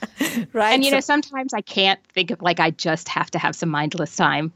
right? 0.54 0.74
And 0.74 0.84
you 0.84 0.92
know, 0.92 1.02
sometimes 1.02 1.54
I 1.54 1.62
can't 1.62 2.00
think 2.14 2.32
of 2.32 2.42
like 2.42 2.60
I 2.60 2.72
just 2.72 3.10
have 3.10 3.32
to 3.32 3.40
have 3.40 3.56
some 3.56 3.70
mindless 3.70 4.16
time. 4.16 4.54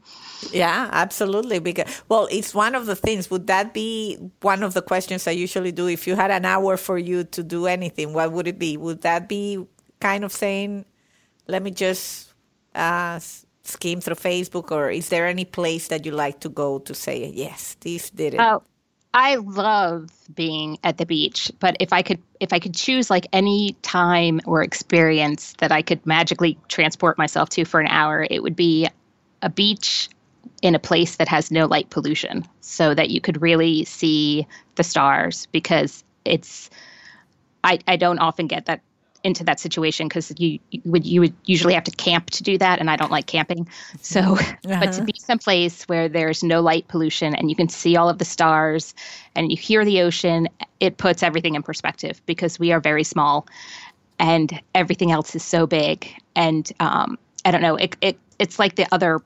Yeah, 0.51 0.89
absolutely. 0.91 1.59
Because 1.59 2.03
well, 2.09 2.27
it's 2.31 2.53
one 2.53 2.75
of 2.75 2.85
the 2.85 2.95
things. 2.95 3.29
Would 3.31 3.47
that 3.47 3.73
be 3.73 4.17
one 4.41 4.63
of 4.63 4.73
the 4.73 4.81
questions 4.81 5.27
I 5.27 5.31
usually 5.31 5.71
do? 5.71 5.87
If 5.87 6.07
you 6.07 6.15
had 6.15 6.31
an 6.31 6.45
hour 6.45 6.77
for 6.77 6.97
you 6.97 7.23
to 7.25 7.43
do 7.43 7.67
anything, 7.67 8.13
what 8.13 8.31
would 8.33 8.47
it 8.47 8.59
be? 8.59 8.77
Would 8.77 9.01
that 9.01 9.29
be 9.29 9.65
kind 10.01 10.23
of 10.23 10.31
saying, 10.33 10.85
"Let 11.47 11.63
me 11.63 11.71
just 11.71 12.33
uh, 12.75 13.19
s- 13.65 13.71
skim 13.73 14.01
through 14.01 14.15
Facebook," 14.15 14.71
or 14.71 14.89
is 14.89 15.09
there 15.09 15.27
any 15.27 15.45
place 15.45 15.87
that 15.87 16.05
you 16.05 16.11
like 16.11 16.39
to 16.41 16.49
go 16.49 16.79
to 16.79 16.93
say, 16.93 17.31
"Yes, 17.33 17.75
this 17.81 18.09
did 18.09 18.33
it"? 18.35 18.39
Oh, 18.39 18.63
I 19.13 19.35
love 19.35 20.09
being 20.33 20.77
at 20.83 20.97
the 20.97 21.05
beach, 21.05 21.51
but 21.59 21.77
if 21.79 21.93
I 21.93 22.01
could 22.01 22.19
if 22.39 22.51
I 22.51 22.59
could 22.59 22.73
choose 22.73 23.09
like 23.09 23.27
any 23.31 23.75
time 23.81 24.41
or 24.45 24.63
experience 24.63 25.53
that 25.59 25.71
I 25.71 25.81
could 25.81 26.05
magically 26.05 26.57
transport 26.67 27.17
myself 27.17 27.49
to 27.49 27.65
for 27.65 27.79
an 27.79 27.87
hour, 27.87 28.25
it 28.29 28.41
would 28.41 28.55
be 28.55 28.87
a 29.41 29.49
beach 29.49 30.09
in 30.61 30.75
a 30.75 30.79
place 30.79 31.17
that 31.17 31.27
has 31.27 31.51
no 31.51 31.65
light 31.65 31.89
pollution 31.89 32.43
so 32.61 32.93
that 32.95 33.09
you 33.09 33.21
could 33.21 33.41
really 33.41 33.85
see 33.85 34.47
the 34.75 34.83
stars 34.83 35.47
because 35.51 36.03
it's 36.25 36.69
I, 37.63 37.79
I 37.87 37.95
don't 37.97 38.19
often 38.19 38.47
get 38.47 38.65
that 38.65 38.81
into 39.23 39.43
that 39.45 39.59
situation 39.59 40.07
because 40.07 40.33
you, 40.37 40.59
you 40.71 40.81
would 40.85 41.05
you 41.05 41.21
would 41.21 41.33
usually 41.45 41.73
have 41.73 41.83
to 41.85 41.91
camp 41.91 42.29
to 42.31 42.43
do 42.43 42.57
that 42.57 42.79
and 42.79 42.89
I 42.89 42.95
don't 42.95 43.11
like 43.11 43.25
camping. 43.25 43.67
So 44.01 44.37
but 44.63 44.91
to 44.93 45.03
be 45.03 45.13
someplace 45.17 45.83
where 45.83 46.09
there's 46.09 46.43
no 46.43 46.61
light 46.61 46.87
pollution 46.87 47.33
and 47.35 47.49
you 47.49 47.55
can 47.55 47.69
see 47.69 47.95
all 47.95 48.09
of 48.09 48.17
the 48.17 48.25
stars 48.25 48.93
and 49.35 49.49
you 49.49 49.57
hear 49.57 49.85
the 49.85 50.01
ocean, 50.01 50.49
it 50.79 50.97
puts 50.97 51.23
everything 51.23 51.55
in 51.55 51.63
perspective 51.63 52.21
because 52.25 52.59
we 52.59 52.71
are 52.71 52.79
very 52.79 53.03
small 53.03 53.47
and 54.19 54.61
everything 54.75 55.11
else 55.11 55.35
is 55.35 55.43
so 55.43 55.65
big. 55.65 56.07
And 56.35 56.71
um, 56.79 57.17
I 57.45 57.51
don't 57.51 57.61
know, 57.61 57.75
it, 57.75 57.95
it 58.01 58.19
it's 58.39 58.59
like 58.59 58.75
the 58.75 58.87
other 58.93 59.21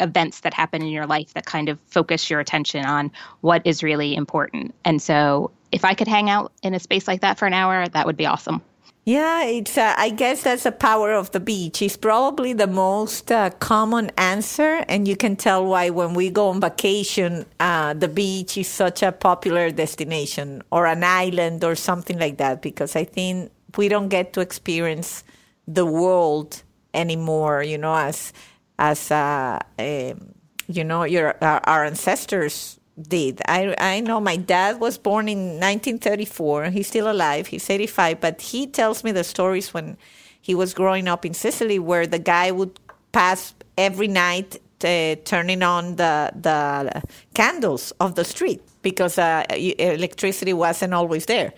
events 0.00 0.40
that 0.40 0.54
happen 0.54 0.82
in 0.82 0.88
your 0.88 1.06
life 1.06 1.34
that 1.34 1.46
kind 1.46 1.68
of 1.68 1.80
focus 1.86 2.28
your 2.30 2.40
attention 2.40 2.84
on 2.84 3.10
what 3.40 3.62
is 3.64 3.82
really 3.82 4.14
important. 4.14 4.74
And 4.84 5.00
so 5.00 5.50
if 5.70 5.84
I 5.84 5.94
could 5.94 6.08
hang 6.08 6.28
out 6.28 6.52
in 6.62 6.74
a 6.74 6.80
space 6.80 7.08
like 7.08 7.20
that 7.20 7.38
for 7.38 7.46
an 7.46 7.54
hour, 7.54 7.88
that 7.88 8.06
would 8.06 8.16
be 8.16 8.26
awesome. 8.26 8.62
Yeah, 9.04 9.42
it's. 9.42 9.76
Uh, 9.76 9.94
I 9.98 10.10
guess 10.10 10.44
that's 10.44 10.62
the 10.62 10.70
power 10.70 11.12
of 11.12 11.32
the 11.32 11.40
beach. 11.40 11.82
It's 11.82 11.96
probably 11.96 12.52
the 12.52 12.68
most 12.68 13.32
uh, 13.32 13.50
common 13.58 14.12
answer, 14.16 14.84
and 14.88 15.08
you 15.08 15.16
can 15.16 15.34
tell 15.34 15.66
why 15.66 15.90
when 15.90 16.14
we 16.14 16.30
go 16.30 16.50
on 16.50 16.60
vacation, 16.60 17.44
uh, 17.58 17.94
the 17.94 18.06
beach 18.06 18.56
is 18.56 18.68
such 18.68 19.02
a 19.02 19.10
popular 19.10 19.72
destination, 19.72 20.62
or 20.70 20.86
an 20.86 21.02
island, 21.02 21.64
or 21.64 21.74
something 21.74 22.16
like 22.16 22.36
that. 22.38 22.62
Because 22.62 22.94
I 22.94 23.02
think 23.02 23.50
we 23.76 23.88
don't 23.88 24.08
get 24.08 24.32
to 24.34 24.40
experience 24.40 25.24
the 25.66 25.84
world 25.84 26.62
anymore. 26.94 27.64
You 27.64 27.78
know, 27.78 27.96
as 27.96 28.32
as 28.78 29.10
uh, 29.10 29.58
um, 29.80 30.34
you 30.68 30.84
know, 30.84 31.02
your 31.02 31.34
our, 31.42 31.60
our 31.64 31.84
ancestors 31.84 32.78
did. 33.00 33.40
I 33.46 33.74
I 33.78 34.00
know 34.00 34.20
my 34.20 34.36
dad 34.36 34.80
was 34.80 34.98
born 34.98 35.28
in 35.28 35.60
1934. 35.60 36.70
He's 36.70 36.88
still 36.88 37.10
alive. 37.10 37.46
He's 37.48 37.68
85, 37.68 38.20
but 38.20 38.40
he 38.40 38.66
tells 38.66 39.04
me 39.04 39.12
the 39.12 39.24
stories 39.24 39.72
when 39.74 39.96
he 40.40 40.54
was 40.54 40.74
growing 40.74 41.08
up 41.08 41.24
in 41.24 41.34
Sicily, 41.34 41.78
where 41.78 42.06
the 42.06 42.18
guy 42.18 42.50
would 42.50 42.78
pass 43.12 43.54
every 43.78 44.08
night 44.08 44.56
uh, 44.84 45.16
turning 45.24 45.62
on 45.62 45.96
the 45.96 46.30
the 46.34 47.02
candles 47.34 47.92
of 48.00 48.14
the 48.14 48.24
street 48.24 48.62
because 48.82 49.18
uh, 49.18 49.44
electricity 49.50 50.52
wasn't 50.52 50.92
always 50.94 51.26
there. 51.26 51.52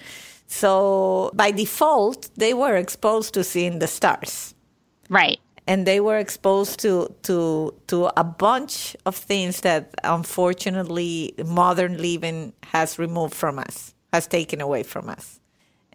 So 0.47 1.31
by 1.35 1.51
default, 1.51 2.29
they 2.37 2.55
were 2.55 2.77
exposed 2.77 3.35
to 3.35 3.45
seeing 3.45 3.79
the 3.79 3.87
stars 3.87 4.55
Right. 5.09 5.39
And 5.67 5.87
they 5.87 6.01
were 6.01 6.19
exposed 6.19 6.79
to 6.81 7.15
to 7.23 7.75
to 7.87 8.11
a 8.19 8.25
bunch 8.25 8.97
of 9.07 9.15
things 9.17 9.61
that 9.63 9.95
unfortunately 10.05 11.35
modern 11.47 11.99
living 11.99 12.53
has 12.65 12.99
removed 12.99 13.35
from 13.35 13.59
us 13.59 13.95
has 14.13 14.27
taken 14.27 14.61
away 14.61 14.83
from 14.83 15.09
us 15.09 15.41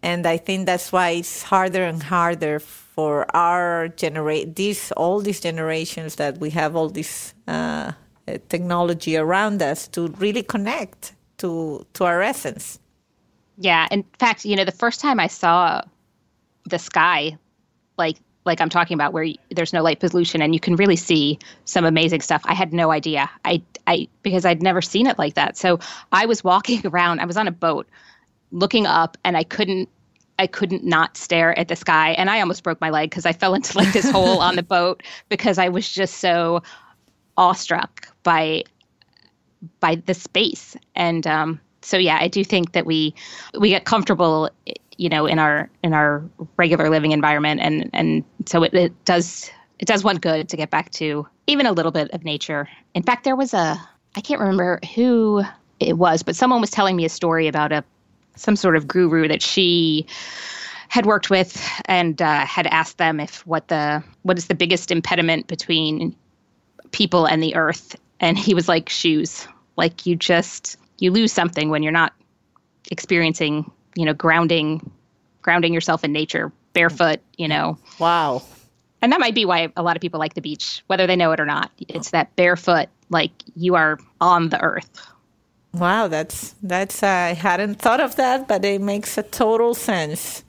and 0.00 0.26
i 0.26 0.36
think 0.36 0.66
that's 0.66 0.92
why 0.92 1.10
it's 1.10 1.42
harder 1.42 1.84
and 1.84 2.02
harder 2.02 2.58
for 2.58 3.24
our 3.34 3.88
generate 3.88 4.56
these 4.56 4.92
all 4.92 5.20
these 5.20 5.40
generations 5.40 6.16
that 6.16 6.38
we 6.38 6.50
have 6.50 6.76
all 6.76 6.88
this 6.88 7.34
uh, 7.48 7.92
technology 8.48 9.16
around 9.16 9.62
us 9.62 9.88
to 9.88 10.08
really 10.18 10.42
connect 10.42 11.14
to 11.38 11.84
to 11.94 12.04
our 12.04 12.22
essence 12.22 12.80
Yeah. 13.60 13.86
In 13.90 14.04
fact, 14.18 14.46
you 14.46 14.56
know, 14.56 14.64
the 14.64 14.72
first 14.72 15.00
time 15.00 15.20
I 15.20 15.26
saw 15.26 15.82
the 16.64 16.78
sky, 16.78 17.36
like 17.98 18.16
like 18.44 18.60
I'm 18.60 18.68
talking 18.68 18.94
about, 18.94 19.12
where 19.12 19.26
there's 19.50 19.72
no 19.72 19.82
light 19.82 20.00
pollution 20.00 20.40
and 20.42 20.54
you 20.54 20.60
can 20.60 20.76
really 20.76 20.96
see 20.96 21.38
some 21.64 21.84
amazing 21.84 22.20
stuff. 22.20 22.42
I 22.44 22.54
had 22.54 22.72
no 22.72 22.90
idea. 22.90 23.30
I 23.44 23.62
I 23.86 24.08
because 24.22 24.44
I'd 24.44 24.62
never 24.62 24.80
seen 24.82 25.06
it 25.06 25.18
like 25.18 25.34
that. 25.34 25.56
So 25.56 25.78
I 26.12 26.26
was 26.26 26.42
walking 26.42 26.82
around. 26.86 27.20
I 27.20 27.26
was 27.26 27.36
on 27.36 27.48
a 27.48 27.52
boat, 27.52 27.86
looking 28.50 28.86
up, 28.86 29.16
and 29.24 29.36
I 29.36 29.44
couldn't. 29.44 29.88
I 30.38 30.46
couldn't 30.46 30.84
not 30.84 31.18
stare 31.18 31.58
at 31.58 31.68
the 31.68 31.76
sky, 31.76 32.12
and 32.12 32.30
I 32.30 32.40
almost 32.40 32.62
broke 32.62 32.80
my 32.80 32.88
leg 32.88 33.10
because 33.10 33.26
I 33.26 33.32
fell 33.32 33.52
into 33.52 33.76
like 33.76 33.92
this 33.92 34.10
hole 34.10 34.40
on 34.40 34.56
the 34.56 34.62
boat 34.62 35.02
because 35.28 35.58
I 35.58 35.68
was 35.68 35.86
just 35.92 36.16
so 36.16 36.62
awestruck 37.36 38.06
by 38.22 38.62
by 39.80 39.96
the 40.06 40.14
space 40.14 40.76
and 40.94 41.26
um, 41.26 41.60
so 41.82 41.96
yeah 41.96 42.18
i 42.20 42.28
do 42.28 42.44
think 42.44 42.72
that 42.72 42.84
we 42.84 43.14
we 43.58 43.70
get 43.70 43.84
comfortable 43.84 44.50
you 45.00 45.08
know 45.08 45.26
in 45.26 45.38
our 45.38 45.70
in 45.82 45.92
our 45.92 46.22
regular 46.56 46.90
living 46.90 47.12
environment. 47.12 47.60
And 47.60 47.90
and 47.92 48.24
so 48.46 48.62
it, 48.62 48.74
it 48.74 49.04
does 49.04 49.50
it 49.78 49.86
does 49.86 50.04
one 50.04 50.16
good 50.16 50.48
to 50.50 50.56
get 50.56 50.70
back 50.70 50.90
to 50.92 51.26
even 51.46 51.66
a 51.66 51.72
little 51.72 51.92
bit 51.92 52.10
of 52.10 52.24
nature. 52.24 52.68
In 52.94 53.02
fact 53.02 53.24
there 53.24 53.36
was 53.36 53.54
a 53.54 53.80
i 54.16 54.20
can't 54.20 54.40
remember 54.40 54.80
who 54.94 55.42
it 55.78 55.96
was 55.96 56.22
but 56.22 56.34
someone 56.34 56.60
was 56.60 56.70
telling 56.70 56.96
me 56.96 57.04
a 57.04 57.08
story 57.08 57.46
about 57.46 57.70
a 57.72 57.84
some 58.36 58.56
sort 58.56 58.76
of 58.76 58.88
guru 58.88 59.28
that 59.28 59.42
she 59.42 60.06
had 60.88 61.06
worked 61.06 61.30
with 61.30 61.64
and 61.84 62.20
uh, 62.20 62.44
had 62.44 62.66
asked 62.66 62.98
them 62.98 63.20
if 63.20 63.46
what 63.46 63.68
the 63.68 64.02
what 64.22 64.36
is 64.36 64.48
the 64.48 64.54
biggest 64.54 64.90
impediment 64.90 65.46
between 65.46 66.14
people 66.90 67.26
and 67.26 67.42
the 67.42 67.54
earth. 67.54 67.94
And 68.18 68.36
he 68.36 68.54
was 68.54 68.68
like 68.68 68.88
shoes. 68.88 69.46
Like 69.76 70.04
you 70.04 70.16
just 70.16 70.76
you 70.98 71.12
lose 71.12 71.32
something 71.32 71.70
when 71.70 71.82
you're 71.82 71.92
not 71.92 72.12
experiencing 72.90 73.70
you 74.00 74.06
know 74.06 74.14
grounding 74.14 74.90
grounding 75.42 75.74
yourself 75.74 76.02
in 76.02 76.12
nature 76.12 76.50
barefoot 76.72 77.20
you 77.36 77.46
know. 77.46 77.76
Wow. 77.98 78.42
And 79.02 79.12
that 79.12 79.20
might 79.20 79.34
be 79.34 79.44
why 79.44 79.72
a 79.76 79.82
lot 79.82 79.96
of 79.96 80.02
people 80.02 80.18
like 80.18 80.34
the 80.34 80.40
beach 80.40 80.82
whether 80.86 81.06
they 81.06 81.16
know 81.16 81.32
it 81.32 81.40
or 81.40 81.44
not. 81.44 81.70
It's 81.88 82.10
that 82.10 82.34
barefoot 82.36 82.88
like 83.10 83.32
you 83.54 83.74
are 83.74 83.98
on 84.22 84.48
the 84.48 84.60
earth. 84.62 85.06
Wow, 85.74 86.08
that's 86.08 86.54
that's 86.62 87.02
I 87.02 87.34
hadn't 87.34 87.76
thought 87.76 88.00
of 88.00 88.16
that, 88.16 88.48
but 88.48 88.64
it 88.64 88.80
makes 88.80 89.18
a 89.18 89.22
total 89.22 89.74
sense. 89.74 90.44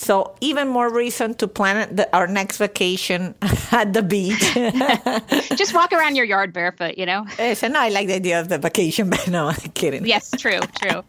So 0.00 0.34
even 0.40 0.66
more 0.68 0.90
reason 0.90 1.34
to 1.34 1.46
plan 1.46 1.94
the, 1.94 2.08
our 2.16 2.26
next 2.26 2.56
vacation 2.56 3.34
at 3.70 3.92
the 3.92 4.02
beach. 4.02 4.40
just 5.58 5.74
walk 5.74 5.92
around 5.92 6.16
your 6.16 6.24
yard 6.24 6.54
barefoot 6.54 6.96
you 6.96 7.04
know 7.04 7.26
yes, 7.38 7.62
and 7.62 7.76
I 7.76 7.90
like 7.90 8.06
the 8.06 8.14
idea 8.14 8.40
of 8.40 8.48
the 8.48 8.56
vacation, 8.56 9.10
but 9.14 9.28
no, 9.28 9.48
I'm 9.48 9.70
kidding. 9.74 10.06
yes 10.06 10.30
true 10.38 10.60
true 10.80 11.02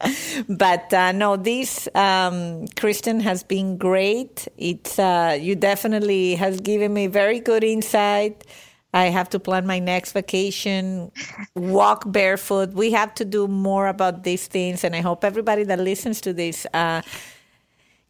But 0.49 0.93
uh, 0.93 1.13
no, 1.13 1.38
this 1.38 1.88
um, 1.95 2.67
Kristen 2.75 3.21
has 3.21 3.43
been 3.43 3.77
great. 3.77 4.49
It's 4.58 4.99
uh, 4.99 5.38
you 5.39 5.56
definitely 5.56 6.36
has 6.36 6.60
given 6.60 6.93
me 6.93 7.08
very 7.08 7.39
good 7.39 7.63
insight. 7.63 8.45
I 8.93 9.06
have 9.06 9.30
to 9.30 9.39
plan 9.39 9.65
my 9.65 9.80
next 9.80 10.12
vacation, 10.12 11.13
walk 11.56 12.04
barefoot. 12.12 12.73
We 12.73 12.91
have 12.91 13.13
to 13.15 13.23
do 13.23 13.47
more 13.47 13.88
about 13.88 14.23
these 14.23 14.47
things, 14.47 14.84
and 14.84 14.93
I 14.97 14.99
hope 14.99 15.23
everybody 15.23 15.63
that 15.63 15.80
listens 15.80 16.19
to 16.21 16.34
this 16.34 16.67
uh, 16.73 17.01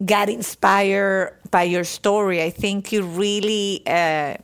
got 0.06 0.30
inspired 0.30 1.38
by 1.52 1.64
your 1.64 1.84
story. 1.84 2.42
I 2.42 2.50
think 2.50 2.92
you 2.92 3.04
really 3.04 3.84
uh, 3.86 4.36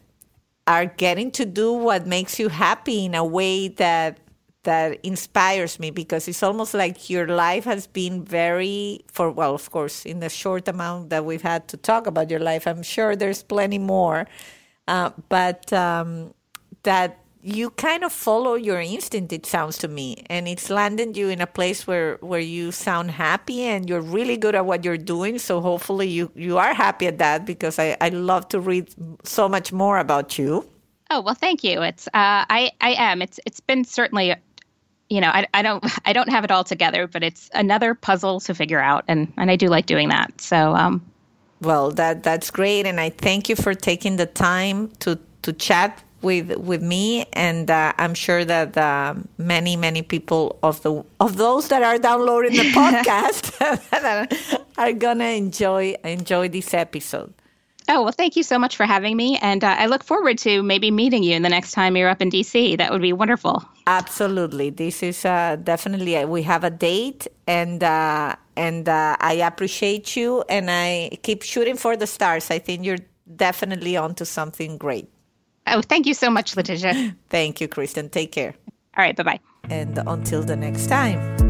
are 0.67 0.85
getting 0.85 1.31
to 1.31 1.45
do 1.45 1.73
what 1.73 2.05
makes 2.05 2.39
you 2.39 2.49
happy 2.49 3.05
in 3.05 3.15
a 3.15 3.25
way 3.25 3.69
that 3.69 4.19
that 4.63 4.99
inspires 5.01 5.79
me 5.79 5.91
because 5.91 6.27
it's 6.27 6.43
almost 6.43 6.73
like 6.73 7.09
your 7.09 7.25
life 7.25 7.63
has 7.63 7.87
been 7.87 8.25
very 8.25 8.99
for 9.07 9.31
well 9.31 9.55
of 9.55 9.71
course 9.71 10.05
in 10.05 10.19
the 10.19 10.27
short 10.27 10.67
amount 10.67 11.09
that 11.09 11.23
we've 11.23 11.41
had 11.41 11.69
to 11.69 11.77
talk 11.77 12.05
about 12.05 12.29
your 12.29 12.41
life 12.41 12.67
i'm 12.67 12.83
sure 12.83 13.15
there's 13.15 13.43
plenty 13.43 13.77
more 13.77 14.27
uh, 14.89 15.09
but 15.29 15.71
um, 15.71 16.33
that 16.83 17.19
you 17.41 17.69
kind 17.71 18.03
of 18.03 18.11
follow 18.11 18.55
your 18.55 18.79
instinct 18.79 19.31
it 19.31 19.45
sounds 19.45 19.77
to 19.79 19.87
me. 19.87 20.23
And 20.29 20.47
it's 20.47 20.69
landed 20.69 21.15
you 21.15 21.29
in 21.29 21.41
a 21.41 21.47
place 21.47 21.87
where 21.87 22.17
where 22.21 22.39
you 22.39 22.71
sound 22.71 23.11
happy 23.11 23.63
and 23.63 23.89
you're 23.89 24.01
really 24.01 24.37
good 24.37 24.55
at 24.55 24.65
what 24.65 24.83
you're 24.83 24.97
doing. 24.97 25.39
So 25.39 25.61
hopefully 25.61 26.07
you 26.07 26.31
you 26.35 26.57
are 26.57 26.73
happy 26.73 27.07
at 27.07 27.17
that 27.19 27.45
because 27.45 27.79
i 27.79 27.95
i 28.01 28.09
love 28.09 28.47
to 28.49 28.59
read 28.59 28.93
so 29.23 29.47
much 29.47 29.71
more 29.71 29.97
about 29.99 30.37
you. 30.37 30.67
Oh 31.09 31.21
well 31.21 31.35
thank 31.35 31.63
you. 31.63 31.81
It's 31.81 32.07
uh, 32.07 32.45
i 32.49 32.71
i 32.81 32.91
am. 32.97 33.21
It's 33.21 33.39
it's 33.45 33.59
been 33.59 33.85
certainly 33.85 34.35
you 35.09 35.21
know, 35.21 35.29
I, 35.29 35.47
I 35.53 35.61
don't 35.61 35.83
I 36.05 36.13
don't 36.13 36.29
have 36.29 36.43
it 36.43 36.51
all 36.51 36.63
together, 36.63 37.07
but 37.07 37.23
it's 37.23 37.49
another 37.53 37.93
puzzle 37.93 38.39
to 38.41 38.53
figure 38.53 38.81
out, 38.81 39.05
and 39.07 39.31
and 39.37 39.49
I 39.49 39.55
do 39.55 39.67
like 39.69 39.85
doing 39.85 40.09
that. 40.09 40.41
So, 40.41 40.75
um, 40.75 41.01
well, 41.61 41.91
that 41.91 42.23
that's 42.23 42.51
great, 42.51 42.85
and 42.85 42.99
I 42.99 43.09
thank 43.09 43.47
you 43.49 43.55
for 43.55 43.73
taking 43.73 44.17
the 44.17 44.25
time 44.25 44.89
to 44.99 45.17
to 45.43 45.53
chat 45.53 46.03
with 46.27 46.47
with 46.57 46.83
me, 46.83 47.25
and 47.31 47.71
uh, 47.71 47.93
I'm 47.97 48.13
sure 48.13 48.43
that 48.43 48.77
uh, 48.77 49.15
many 49.37 49.73
many 49.75 50.01
people 50.03 50.59
of 50.61 50.83
the 50.83 50.91
of 51.19 51.37
those 51.37 51.69
that 51.71 51.81
are 51.89 51.97
downloading 51.97 52.53
the 52.61 52.69
podcast 52.81 53.43
are 54.77 54.93
gonna 54.93 55.31
enjoy 55.43 55.95
enjoy 56.03 56.49
this 56.49 56.73
episode. 56.73 57.33
Oh, 57.89 58.03
well, 58.03 58.11
thank 58.11 58.35
you 58.35 58.43
so 58.43 58.59
much 58.59 58.75
for 58.75 58.85
having 58.85 59.15
me. 59.15 59.37
And 59.41 59.63
uh, 59.63 59.75
I 59.79 59.85
look 59.85 60.03
forward 60.03 60.37
to 60.39 60.61
maybe 60.61 60.91
meeting 60.91 61.23
you 61.23 61.39
the 61.39 61.47
next 61.47 61.71
time 61.71 61.95
you're 61.95 62.09
up 62.09 62.21
in 62.21 62.29
DC. 62.29 62.77
That 62.77 62.91
would 62.91 63.01
be 63.01 63.13
wonderful. 63.13 63.63
Absolutely. 63.87 64.71
This 64.71 65.01
is 65.01 65.23
uh, 65.23 65.55
definitely, 65.63 66.15
a, 66.15 66.23
uh, 66.23 66.27
we 66.27 66.43
have 66.43 66.65
a 66.65 66.69
date 66.69 67.27
and, 67.47 67.81
uh, 67.81 68.35
and 68.57 68.89
uh, 68.89 69.15
I 69.21 69.35
appreciate 69.35 70.17
you 70.17 70.43
and 70.49 70.69
I 70.69 71.11
keep 71.23 71.43
shooting 71.43 71.77
for 71.77 71.95
the 71.95 72.07
stars. 72.07 72.51
I 72.51 72.59
think 72.59 72.83
you're 72.83 73.05
definitely 73.33 73.95
onto 73.95 74.25
something 74.25 74.77
great. 74.77 75.07
Oh, 75.67 75.81
thank 75.81 76.05
you 76.05 76.13
so 76.13 76.29
much, 76.29 76.55
Leticia. 76.55 77.15
thank 77.29 77.61
you, 77.61 77.67
Kristen. 77.67 78.09
Take 78.09 78.31
care. 78.31 78.55
All 78.97 79.03
right. 79.03 79.15
Bye 79.15 79.23
bye. 79.23 79.39
And 79.69 79.99
until 80.07 80.43
the 80.43 80.55
next 80.55 80.87
time. 80.87 81.46